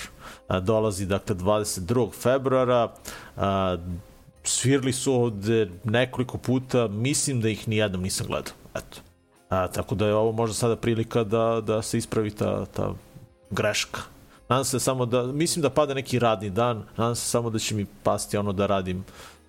[0.50, 2.12] uh, dolazi dakle 22.
[2.14, 2.94] februara
[3.36, 3.44] uh,
[4.44, 8.54] svirali su ovde nekoliko puta, mislim da ih nijednom nisam gledao.
[8.76, 9.02] Eto.
[9.50, 12.94] A, tako da je ovo možda sada prilika da, da se ispravi ta, ta
[13.50, 14.02] greška.
[14.50, 17.76] Nadam se samo da, mislim da pada neki radni dan, nadam se samo da će
[17.76, 19.06] mi pasti ono da radim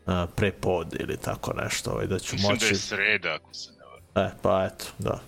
[0.07, 2.64] a, pre pod ili tako nešto, ovaj, da ću Mislim moći...
[2.64, 4.30] da je sreda, ako se ne varam.
[4.30, 5.20] E, pa eto, da.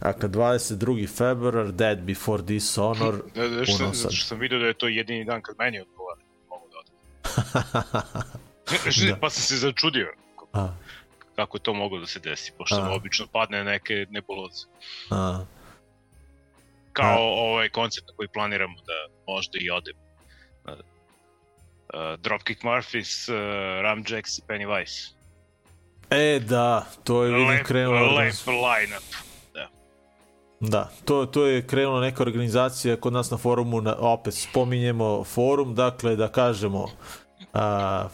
[0.00, 1.08] Dakle, 22.
[1.08, 4.88] februar, Dead Before Dishonor, Da, da, u što, zato što sam vidio da je to
[4.88, 6.20] jedini dan kad meni odgovara.
[6.48, 8.42] Mogu da odem.
[9.08, 9.16] Da.
[9.20, 10.12] pa sam se začudio
[10.52, 10.68] A,
[11.36, 12.90] kako je to moglo da se desi, pošto A.
[12.94, 14.66] obično padne neke nebuloze.
[15.10, 15.44] a,
[16.92, 17.20] Kao A.
[17.20, 19.96] ovaj koncert koji planiramo da možda i odem.
[20.64, 23.36] Uh, uh, Dropkick Murphys, uh,
[23.82, 25.10] Ram Jacks i Pennywise.
[26.10, 28.14] E, da, to je vidim krenulo.
[28.16, 29.04] lep line-up.
[30.64, 35.74] Da, to, to je krenula neka organizacija kod nas na forumu, na, opet spominjemo forum,
[35.74, 36.88] dakle da kažemo
[37.54, 38.08] a,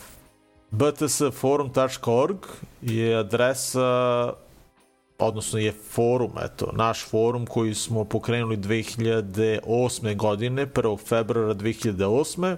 [0.70, 2.38] btsforum.org
[2.82, 4.32] je adresa
[5.18, 10.16] odnosno je forum, eto, naš forum koji smo pokrenuli 2008.
[10.16, 10.98] godine, 1.
[11.08, 12.56] februara 2008.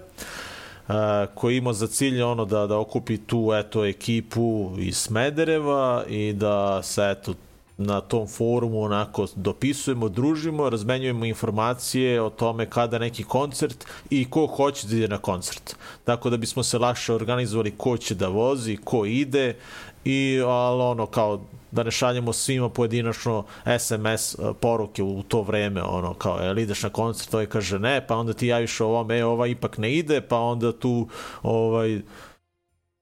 [0.87, 0.95] Uh,
[1.35, 6.83] koji ima za cilj ono da da okupi tu eto ekipu iz Smedereva i da
[6.83, 7.33] se eto
[7.83, 14.47] na tom forumu onako dopisujemo, družimo, razmenjujemo informacije o tome kada neki koncert i ko
[14.47, 15.75] hoće da ide na koncert.
[16.03, 19.55] Tako da bismo se lakše organizovali ko će da vozi, ko ide
[20.05, 23.45] i ali ono kao da ne šaljemo svima pojedinačno
[23.79, 27.79] SMS e, poruke u to vreme, ono kao, e, jel ideš na koncert, ovaj kaže
[27.79, 31.07] ne, pa onda ti javiš ovom, e, ova ipak ne ide, pa onda tu
[31.43, 32.01] ovaj,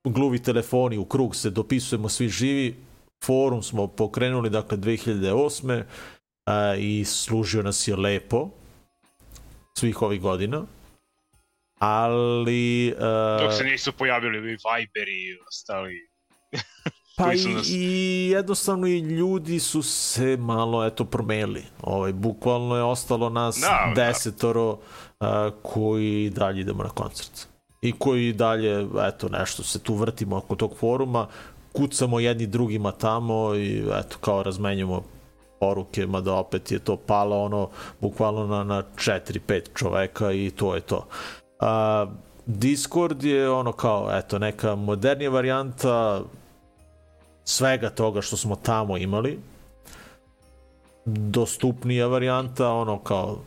[0.04, 2.76] gluvi telefoni u krug se dopisujemo svi živi,
[3.22, 5.84] forum smo pokrenuli dakle 2008.
[6.45, 8.49] A, i služio nas je lepo
[9.74, 10.65] svih ovih godina
[11.80, 12.89] ali
[13.39, 14.57] Dok a, se nisu pojavili Viber
[15.07, 16.09] i ostali.
[17.17, 17.82] pa i, nas- i
[18.32, 24.05] jednostavno i ljudi su se malo eto promenili ovaj bukvalno je ostalo nas Da, da.
[24.05, 24.78] desetoro
[25.20, 27.47] a, koji dalje idemo na koncert
[27.82, 31.28] i koji dalje eto nešto se tu vrtimo oko tog foruma
[31.74, 35.03] kucamo jedni drugima tamo i eto kao razmenjujemo
[35.59, 37.70] poruke, mada opet je to palo ono
[38.01, 41.05] bukvalno na, na 4-5 čoveka i to je to.
[41.59, 42.05] A,
[42.45, 46.22] Discord je ono kao eto neka modernija varijanta
[47.43, 49.39] svega toga što smo tamo imali
[51.05, 53.38] dostupnija varijanta ono kao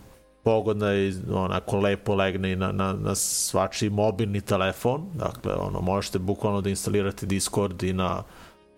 [0.45, 6.61] pogodna i onako lepo legne na, na, na svačiji mobilni telefon dakle ono možete bukvalno
[6.61, 8.23] da instalirate Discord i na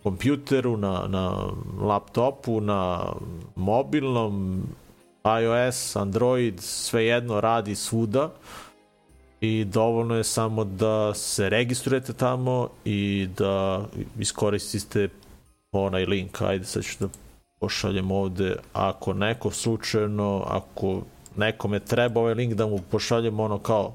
[0.03, 1.47] kompjuteru, na, na
[1.81, 3.03] laptopu, na
[3.55, 4.63] mobilnom,
[5.41, 8.29] iOS, Android, svejedno radi svuda
[9.41, 13.85] i dovoljno je samo da se registrujete tamo i da
[14.19, 15.09] iskoristite
[15.71, 17.07] onaj link, ajde sad ću da
[17.59, 21.01] pošaljem ovde, ako neko slučajno, ako
[21.37, 23.93] nekome treba ovaj link da mu pošaljem ono kao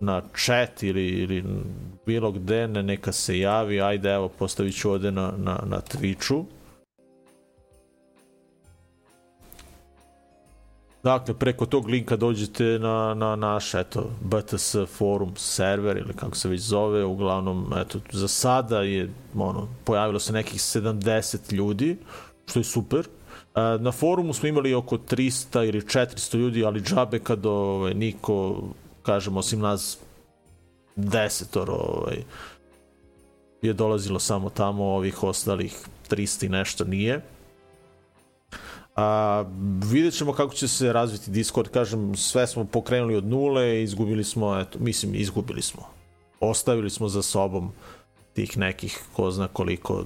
[0.00, 1.44] na chat ili, ili
[2.06, 6.44] bilo gde, ne, neka se javi, ajde evo postavit ću ovde na, na, na Twitchu.
[11.02, 16.48] Dakle, preko tog linka dođete na, na naš, eto, BTS forum server ili kako se
[16.48, 21.96] već zove, uglavnom, eto, za sada je, ono, pojavilo se nekih 70 ljudi,
[22.46, 23.06] što je super.
[23.54, 28.62] Na forumu smo imali oko 300 ili 400 ljudi, ali džabe kad ovaj, niko,
[29.02, 29.98] kažemo, osim nas
[30.96, 32.22] desetoro ovaj,
[33.62, 37.20] je dolazilo samo tamo, ovih ostalih 300 i nešto nije.
[38.96, 39.44] A,
[39.90, 44.58] vidjet ćemo kako će se razviti Discord, kažem, sve smo pokrenuli od nule, izgubili smo,
[44.58, 45.86] eto, mislim, izgubili smo.
[46.40, 47.72] Ostavili smo za sobom
[48.34, 50.04] tih nekih, ko zna koliko,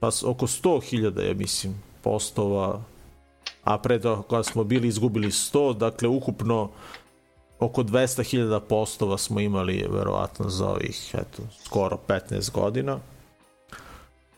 [0.00, 2.80] pa oko 100.000 je, mislim, postova,
[3.64, 6.70] a pre toga kada smo bili izgubili 100, dakle, ukupno
[7.60, 12.98] oko 200.000 postova smo imali, verovatno, za ovih, eto, skoro 15 godina.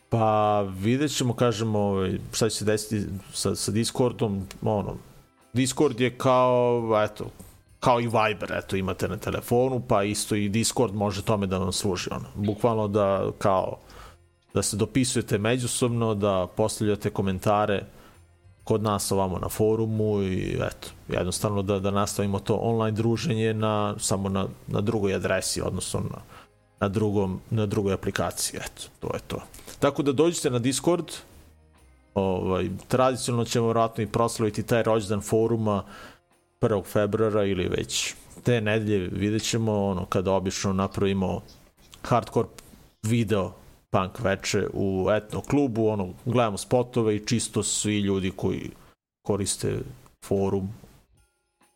[0.09, 4.97] Pa vidjet ćemo, kažemo, ovaj, šta će se desiti sa, sa Discordom, ono,
[5.53, 7.31] Discord je kao, eto,
[7.81, 11.73] kao i Viber, eto, imate na telefonu, pa isto i Discord može tome da vam
[11.73, 13.77] služi, ono, bukvalno da, kao,
[14.55, 17.85] da se dopisujete međusobno, da postavljate komentare
[18.65, 23.95] kod nas ovamo na forumu i eto, jednostavno da, da nastavimo to online druženje na,
[23.99, 26.19] samo na, na drugoj adresi, odnosno na,
[26.81, 29.43] na, drugom, na drugoj aplikaciji, eto, to je to.
[29.79, 31.05] Tako da dođite na Discord,
[32.15, 35.85] ovaj, tradicionalno ćemo vratno i proslaviti taj rođendan foruma
[36.61, 36.85] 1.
[36.85, 41.41] februara ili već te nedelje vidjet ćemo ono kada obično napravimo
[42.03, 42.49] hardcore
[43.03, 43.53] video
[43.91, 48.71] punk veče u etno klubu, ono, gledamo spotove i čisto svi ljudi koji
[49.23, 49.79] koriste
[50.25, 50.69] forum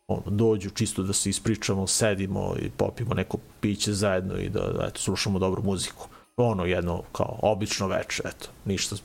[0.07, 4.99] ono, dođu čisto da se ispričamo, sedimo i popimo neko piće zajedno i da eto,
[4.99, 6.07] slušamo dobru muziku.
[6.37, 8.95] Ono jedno kao obično veče, eto, ništa,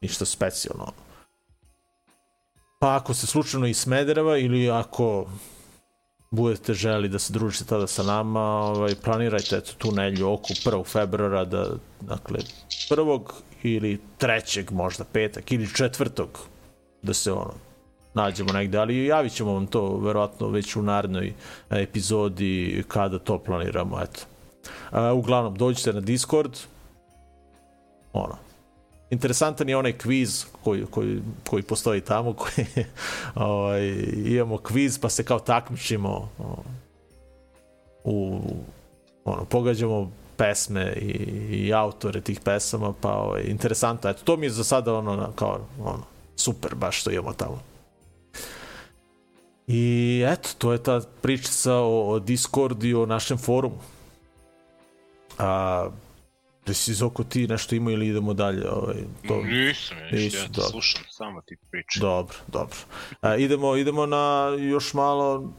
[0.00, 0.82] ništa specijalno.
[0.82, 0.92] Ono.
[2.80, 5.26] Pa ako se slučajno iz Smedereva ili ako
[6.36, 10.84] budete želi da se družite tada sa nama, ovaj, planirajte eto, tu nedlju oko 1.
[10.86, 11.66] februara, da,
[12.00, 12.40] dakle,
[12.88, 16.26] prvog ili trećeg možda petak ili 4.
[17.02, 17.54] da se ono
[18.14, 21.34] nađemo negde, ali javit ćemo vam to verovatno već u narednoj
[21.70, 24.20] epizodi kada to planiramo, eto.
[24.90, 26.58] A, uglavnom, dođite na Discord,
[28.12, 28.45] ono,
[29.10, 32.66] interesantan je onaj kviz koji, koji, koji postoji tamo, koji,
[33.34, 33.88] ovaj,
[34.24, 36.62] imamo kviz pa se kao takmičimo o,
[38.04, 38.40] u,
[39.24, 41.10] ono, pogađamo pesme i,
[41.50, 45.32] i autore tih pesama, pa ovaj, interesantno, eto, to mi je za sada ono, na-
[45.34, 46.02] kao, ono,
[46.36, 47.62] super baš što imamo tamo.
[49.66, 53.78] I eto, to je ta pričica o, o Discord i o našem forumu.
[55.38, 55.88] A,
[56.66, 58.70] Jesi Zoko ti nešto ima ili idemo dalje?
[58.70, 58.96] Ovaj,
[59.28, 59.42] to...
[59.42, 60.70] Nisam, ja Nisi, ništa, ja te dobro.
[60.70, 62.00] slušam, samo ti pričam.
[62.00, 62.76] Dobro, dobro.
[63.20, 65.52] A, idemo, idemo na još malo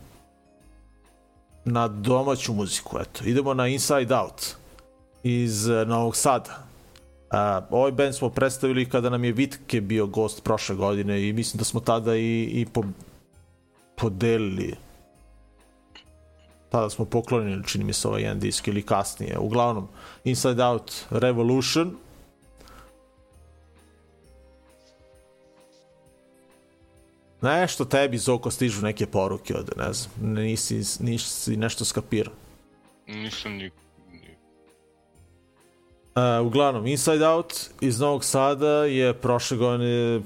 [1.65, 3.23] na domaću muziku, eto.
[3.25, 4.55] Idemo na Inside Out
[5.23, 6.63] iz eh, Novog Sada.
[7.31, 11.57] A, ovaj band smo predstavili kada nam je Vitke bio gost prošle godine i mislim
[11.57, 12.83] da smo tada i, i po,
[13.95, 14.75] podelili
[16.69, 19.37] tada smo poklonili, čini mi se ovaj jedan disk ili kasnije.
[19.39, 19.87] Uglavnom,
[20.23, 21.97] Inside Out Revolution,
[27.41, 32.33] Nešto tebi Zoko stižu neke poruke od, ne znam, nisi, nisi nešto skapirao.
[33.07, 33.71] Nisam ni...
[34.11, 34.35] ni...
[36.15, 40.21] Uh, uglavnom, Inside Out iz Novog Sada je prošle godine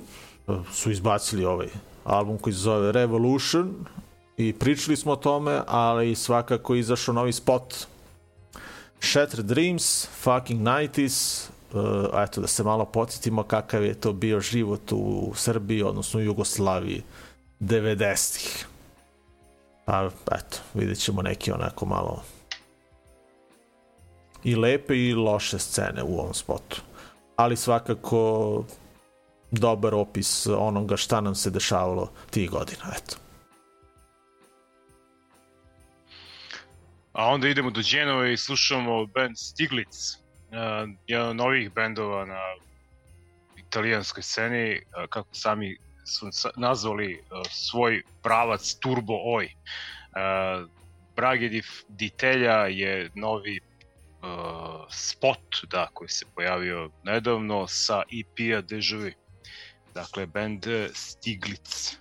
[0.48, 1.68] uh, su izbacili ovaj
[2.04, 3.86] album koji se zove Revolution
[4.48, 7.88] i pričali smo o tome, ali svakako izašao novi spot
[9.00, 11.82] Shattered Dreams, Fucking 90s, uh,
[12.14, 16.24] eh, eto da se malo podsjetimo kakav je to bio život u Srbiji, odnosno u
[16.24, 17.04] Jugoslaviji
[17.60, 18.68] 90-ih.
[19.86, 22.24] Pa, eto, vidjet ćemo neki onako malo
[24.44, 26.82] i lepe i loše scene u ovom spotu.
[27.36, 28.64] Ali svakako
[29.52, 33.16] dobar opis onoga šta nam se dešavalo tih godina, eto.
[37.14, 42.41] A onda idemo do Genove i slušamo band Stiglitz, uh, jedan od novih bendova na
[43.57, 49.45] italijanskoj sceni, uh, kako sami su nazvali uh, svoj pravac Turbo Oj.
[49.45, 50.70] Uh,
[51.16, 52.12] Brage di, di
[52.70, 59.12] je novi uh, spot da, koji se pojavio nedavno sa EP-a Deja.
[59.93, 61.95] Dakle, band Stiglitz.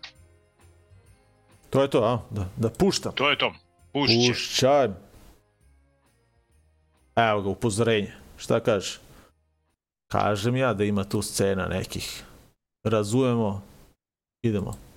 [1.70, 2.18] To je to, a?
[2.30, 3.12] Da, da puštam.
[3.14, 3.54] To je to.
[3.92, 4.28] Pušće.
[4.28, 4.88] Pušćaj.
[7.16, 8.12] Evo ga, upozorenje.
[8.36, 8.98] Šta kaže?
[10.08, 12.24] Kažem ja da ima tu scena nekih.
[12.84, 13.62] Razumemo.
[14.42, 14.89] Idemo.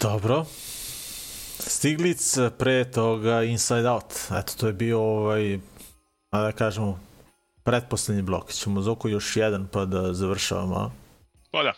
[0.00, 0.44] Dobro.
[1.58, 2.20] Stiglic,
[2.58, 4.04] pre toga Inside Out.
[4.30, 5.58] Eto, to je bio ovaj,
[6.30, 7.00] a da kažemo,
[7.62, 8.52] pretposlednji blok.
[8.52, 10.90] Ćemo zoko još jedan pa da završavamo, a?
[11.50, 11.72] Pa da,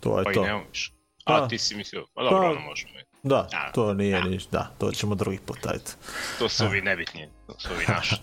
[0.00, 0.42] To je pa i to.
[0.42, 0.92] nemamo više.
[1.24, 1.48] A Pa.
[1.48, 2.46] ti si mislio, pa dobro, Pa.
[2.46, 2.92] ono možemo.
[3.22, 3.70] Da, Da.
[3.74, 5.84] to nije niš, da, to ćemo drugi put, ajde.
[6.38, 8.16] To su ovi nebitni, to su ovi naši.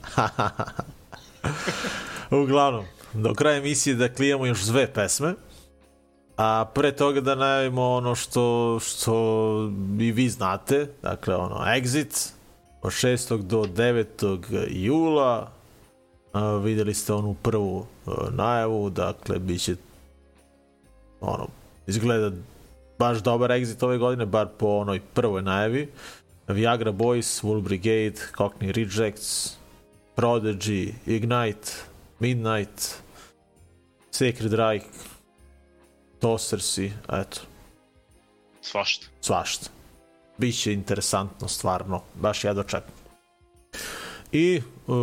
[2.43, 5.33] Uglavnom, do kraja emisije da klijemo još dve pesme,
[6.37, 9.13] a pre toga da najavimo ono što, što
[9.99, 12.31] i vi znate, dakle ono, Exit,
[12.81, 13.41] od 6.
[13.41, 14.65] do 9.
[14.69, 15.51] jula,
[16.33, 19.75] a, videli ste onu prvu a, najavu, dakle, bit će
[21.21, 21.47] ono,
[21.87, 22.31] izgleda
[22.99, 25.89] baš dobar exit ove godine, bar po onoj prvoj najavi.
[26.47, 29.57] Viagra Boys, Wool Brigade, Cockney Rejects,
[30.15, 31.71] Prodigy, Ignite,
[32.19, 33.01] Midnight,
[34.11, 34.85] Sacred Reich,
[36.19, 37.39] Tossersi, eto,
[38.61, 39.07] Svašta.
[39.21, 39.69] svašta.
[40.37, 42.91] Biće interesantno, stvarno, baš ja dočekam.
[44.31, 44.95] I uh,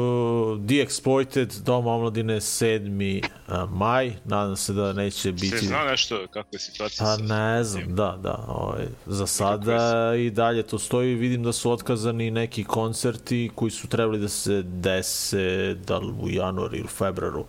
[0.66, 3.24] The Exploited, Dom omladine, 7.
[3.48, 5.48] Uh, maj, nadam se da neće biti...
[5.48, 7.04] Se zna nešto kakva je situacija?
[7.04, 8.44] Pa sa- ne znam, da, da.
[8.48, 11.14] Ovaj, za sada i dalje to stoji.
[11.14, 16.30] Vidim da su otkazani neki koncerti koji su trebali da se dese da li u
[16.30, 17.40] januaru ili februaru.
[17.40, 17.46] Uh,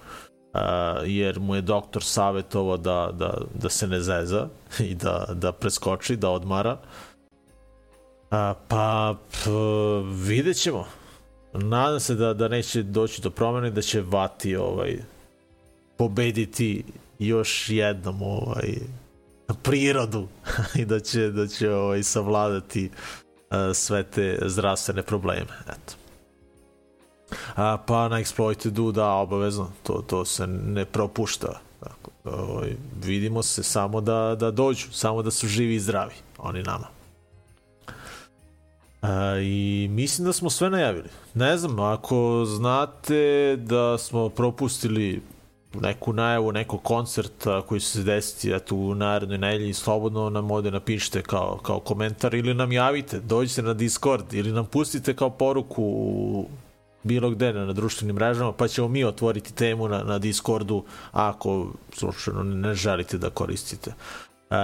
[1.06, 4.48] jer mu je doktor savjetovao da, da, da se ne zeza
[4.90, 6.78] i da, da preskoči, da odmara.
[8.32, 9.50] A, pa p,
[10.28, 10.86] vidjet ćemo.
[11.54, 14.98] Nadam se da, da neće doći do promene, da će Vati ovaj,
[15.98, 16.84] pobediti
[17.20, 18.76] još jednom ovaj,
[19.64, 20.28] prirodu
[20.82, 25.52] i da će, da će ovaj, savladati uh, sve te zdravstvene probleme.
[25.68, 26.05] Eto.
[27.56, 31.60] A, pa na Exploitedu, da, obavezno, to, to se ne propušta.
[31.80, 36.14] Tako, da, ovaj, vidimo se samo da, da dođu, samo da su živi i zdravi,
[36.38, 36.88] oni nama.
[39.02, 41.10] A, I mislim da smo sve najavili.
[41.34, 45.22] Ne znam, ako znate da smo propustili
[45.82, 50.72] neku najavu, nekog koncerta koji će se desiti eto, u narednoj nedelji, slobodno nam ovde
[50.72, 55.84] napišite kao, kao komentar ili nam javite, dođite na Discord ili nam pustite kao poruku
[55.84, 56.48] u
[57.06, 61.68] bilo gde na, na društvenim mrežama, pa ćemo mi otvoriti temu na, na Discordu ako
[61.94, 63.94] slučajno ne želite da koristite.
[64.50, 64.56] E,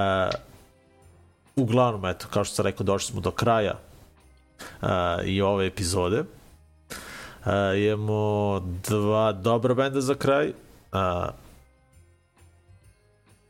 [1.55, 3.79] uglavnom, eto, kao što sam rekao, došli smo do kraja
[4.81, 4.87] e,
[5.25, 6.23] i ove epizode.
[7.45, 10.47] E, imamo dva dobra benda za kraj.
[10.47, 10.53] E,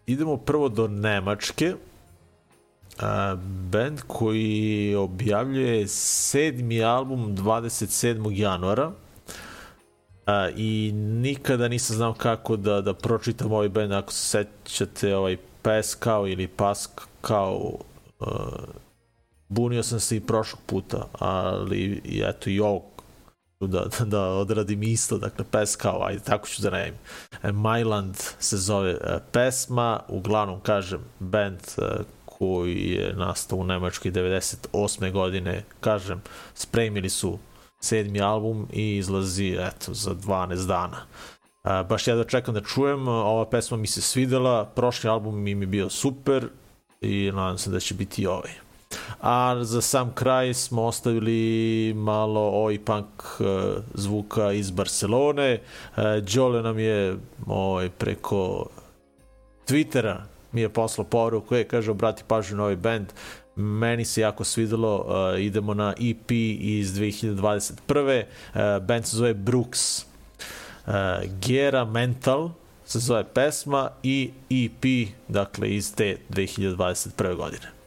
[0.06, 1.76] idemo prvo do Nemačke.
[3.02, 3.36] A,
[3.72, 8.32] band koji objavljuje sedmi album 27.
[8.40, 8.92] januara.
[10.26, 15.38] A, I nikada nisam znao kako da, da pročitam ovaj band ako se sećate ovaj
[15.62, 17.72] Peskao ili Paskao
[18.20, 18.28] uh,
[19.50, 22.84] bunio sam se i prošlog puta ali i eto i ovog
[23.60, 26.94] da, da odradim isto, dakle Peskao, ajde, tako ću da najavim.
[27.44, 31.60] E, Myland se zove e, pesma, uglavnom kažem, band
[32.42, 35.12] koji je nastao u Nemačkoj 98.
[35.12, 36.22] godine, kažem,
[36.54, 37.40] spremili su
[37.80, 41.06] sedmi album i izlazi, eto, za 12 dana.
[41.64, 45.52] A, baš ja da čekam da čujem, ova pesma mi se svidela, prošli album mi
[45.52, 46.48] je bio super
[47.02, 48.52] i nadam se da će biti i ovaj.
[49.22, 53.44] A za sam kraj smo ostavili malo oi punk e,
[53.94, 55.52] zvuka iz Barcelone.
[55.52, 55.62] E,
[56.36, 57.18] Đole nam je
[57.48, 58.66] oj, preko
[59.68, 63.08] Twittera mi je poslao poruku, je, kaže, obrati pažnju na ovaj band.
[63.56, 68.24] Meni se jako svidelo, uh, idemo na EP iz 2021.
[68.54, 70.06] Uh, band se zove Brooks.
[70.88, 70.94] Uh,
[71.42, 72.50] Gera Mental
[72.86, 77.36] se zove pesma i EP, dakle, iz te 2021.
[77.36, 77.82] godine.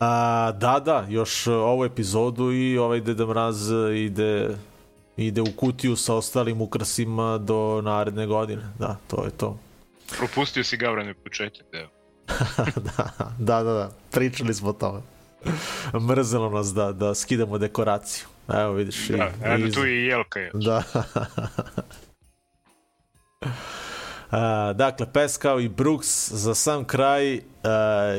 [0.00, 4.56] A, da, da, još ovu epizodu i ovaj Deda Mraz ide,
[5.18, 8.62] ide u kutiju sa ostalim ukrasima do naredne godine.
[8.78, 9.58] Da, to je to.
[10.18, 11.88] Propustio si Gavrane početak, evo.
[12.96, 15.00] da, da, da, da, pričali smo o tome.
[16.08, 18.26] Mrzelo nas da, da skidamo dekoraciju.
[18.48, 19.08] Evo vidiš.
[19.08, 20.50] Da, i, eno iz- tu i Jelka je.
[20.54, 20.82] Da.
[24.30, 27.42] A, dakle, Peskao i Brooks za sam kraj uh,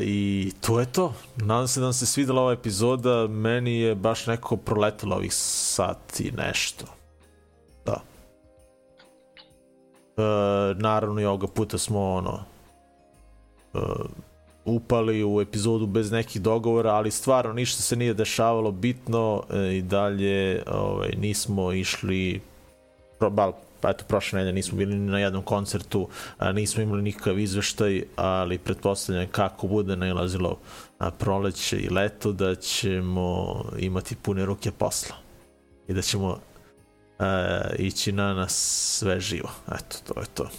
[0.01, 1.14] i to je to.
[1.36, 3.28] Nadam se da vam se svidela ova epizoda.
[3.28, 6.86] Meni je baš neko proletalo ovih sati nešto.
[7.86, 8.01] Da.
[10.18, 12.39] Uh, naravno i ovoga puta smo ono
[13.74, 13.82] uh,
[14.66, 19.82] upali u epizodu bez nekih dogovora, ali stvarno ništa se nije dešavalo bitno e, i
[19.82, 22.41] dalje ovaj, nismo išli
[23.20, 26.07] probal pa eto, prošle nedelje nismo bili ni na jednom koncertu,
[26.38, 30.57] a, nismo imali nikakav izveštaj, ali pretpostavljam kako bude nailazilo
[30.99, 35.15] a, proleće i leto, da ćemo imati pune ruke posla
[35.88, 36.39] i da ćemo
[37.19, 38.53] a, ići na nas
[38.99, 39.49] sve živo.
[39.67, 40.49] Eto, to je to.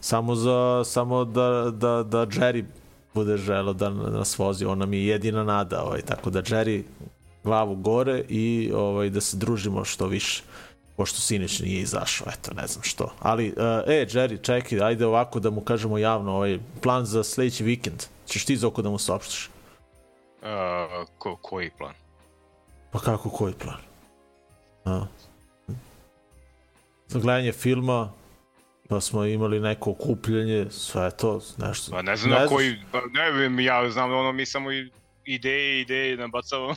[0.00, 2.64] Samo, za, samo da, da, da Jerry
[3.14, 6.82] bude želo da nas vozi, on nam je jedina nada, ovaj, tako da Jerry
[7.44, 10.42] glavu gore i ovaj da se družimo što više
[10.96, 13.12] pošto sinoć nije izašao, eto, ne znam što.
[13.20, 17.64] Ali, uh, e, Jerry, čekaj, ajde ovako da mu kažemo javno, ovaj, plan za sljedeći
[17.64, 18.02] vikend.
[18.26, 19.50] Češ ti zoko da mu saopštiš?
[20.42, 20.48] Uh,
[21.18, 21.94] ko, koji plan?
[22.92, 23.80] Pa kako, koji plan?
[24.84, 25.06] A?
[27.08, 28.12] Za gledanje filma,
[28.88, 31.92] pa smo imali neko okupljanje, sve to, nešto.
[31.92, 34.90] Pa ne znam ne na koji, pa ne vem, ja znam ono, mi samo i-
[35.24, 36.74] ideje, ideje nabacamo.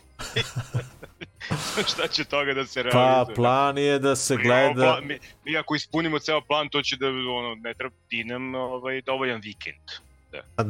[1.92, 3.36] Šta će toga da se Pa, realizuje?
[3.36, 4.64] plan je da se Mi gleda...
[4.64, 8.24] imamo Plan, mi, mi ako ispunimo ceo plan, to će da, ono, ne treba ti
[8.24, 9.92] nam ovaj, dovoljan vikend.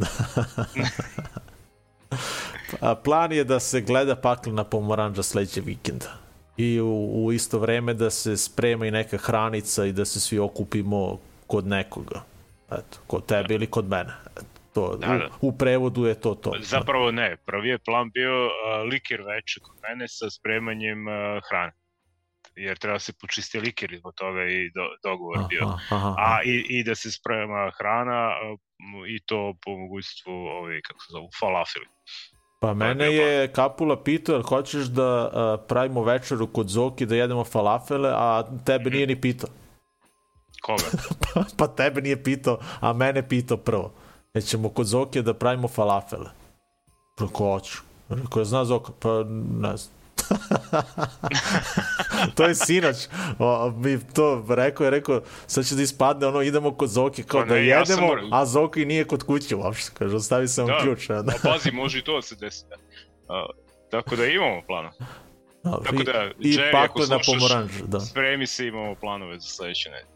[2.82, 6.18] A plan je da se gleda paklena pomoranđa sledeće vikenda.
[6.58, 10.40] I u, u isto vreme da se sprema i neka hranica i da se svi
[10.40, 12.24] okupimo kod nekoga.
[12.72, 14.14] Eto, kod tebe ili kod mene.
[14.36, 14.46] Eto,
[14.76, 15.30] to, Da, da.
[15.42, 16.52] U, u prevodu je to to.
[16.60, 18.52] Zapravo ne, prvi je plan bio uh,
[18.92, 21.14] liker veče kod mene sa spremanjem uh,
[21.50, 21.74] hrane.
[22.56, 25.64] Jer treba se počisti liker i zbog toga i do, dogovor bio.
[25.68, 28.32] Aha, aha, A i, i da se sprema hrana
[29.08, 31.86] i to po mogućstvu ovi, kako se zovu, falafeli.
[32.62, 37.44] Pa mene je Kapula pitao, jel hoćeš da uh, pravimo večeru kod Zoki da jedemo
[37.44, 39.50] falafele, a tebe nije ni pitao.
[40.62, 40.84] Koga?
[41.58, 44.05] pa tebe nije pitao, a mene pitao prvo.
[44.36, 46.30] E ćemo kod Zoke da pravimo falafele.
[47.38, 47.78] Hoću.
[48.10, 48.92] Rekao, je zna Zoka?
[49.00, 49.24] Pa
[49.60, 49.96] ne znam.
[52.36, 52.96] to je sinoć.
[53.40, 57.42] O, mi to rekao je, rekao, sad će da ispadne ono, idemo kod Zoke kao
[57.42, 59.92] Pa da ne, ja sam jedemo, a Zoki nije kod kuće uopšte.
[59.94, 60.80] Kaže, ostavi sam Da.
[60.82, 61.08] ključ.
[61.08, 61.16] Da.
[61.20, 62.66] A pazi, može i to da se desi.
[62.66, 62.76] Uh,
[63.92, 64.92] tako da imamo plana.
[65.64, 68.00] Dobro, Tako i, da, i Jerry, ako paklena slušaš, pomoranđa, da.
[68.00, 70.15] Spremi se, imamo planove za sledeće nedelje.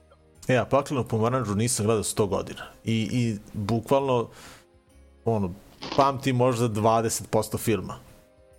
[0.49, 2.61] E, ja paklenu pomoranđu nisam gledao 100 godina.
[2.85, 4.29] I, i bukvalno,
[5.25, 5.53] ono,
[5.95, 7.99] pamtim možda 20% filma.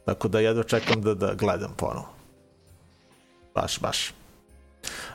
[0.05, 2.09] Tako da jedva čekam da, da gledam ponovo.
[3.55, 4.15] Baš, baš.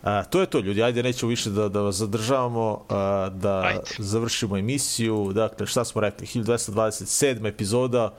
[0.01, 0.83] A, to je to, ljudi.
[0.83, 3.81] Ajde, nećemo više da, da vas zadržavamo, a, da Ajde.
[3.97, 5.31] završimo emisiju.
[5.33, 6.27] Dakle, šta smo rekli?
[6.27, 7.47] 1227.
[7.47, 8.13] epizoda.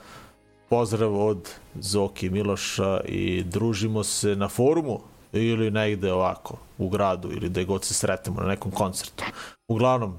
[0.69, 5.01] Pozdrav od Zoki Miloša i družimo se na forumu
[5.39, 9.25] ili negde ovako u gradu ili da god se sretnemo na nekom koncertu.
[9.69, 10.17] Uglavnom,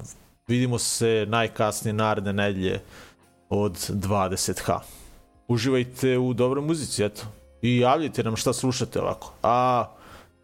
[0.48, 2.82] vidimo se najkasnije naredne nedlje
[3.50, 4.80] od 20h.
[5.48, 7.24] Uživajte u dobroj muzici, eto.
[7.62, 9.34] I javljajte nam šta slušate ovako.
[9.44, 9.86] A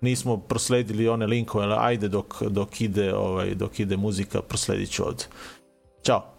[0.02, 5.04] nismo prosledili one linkove, ali ajde dok, dok ide ovaj dok ide muzika prosledit ću.
[6.04, 6.33] Ćao.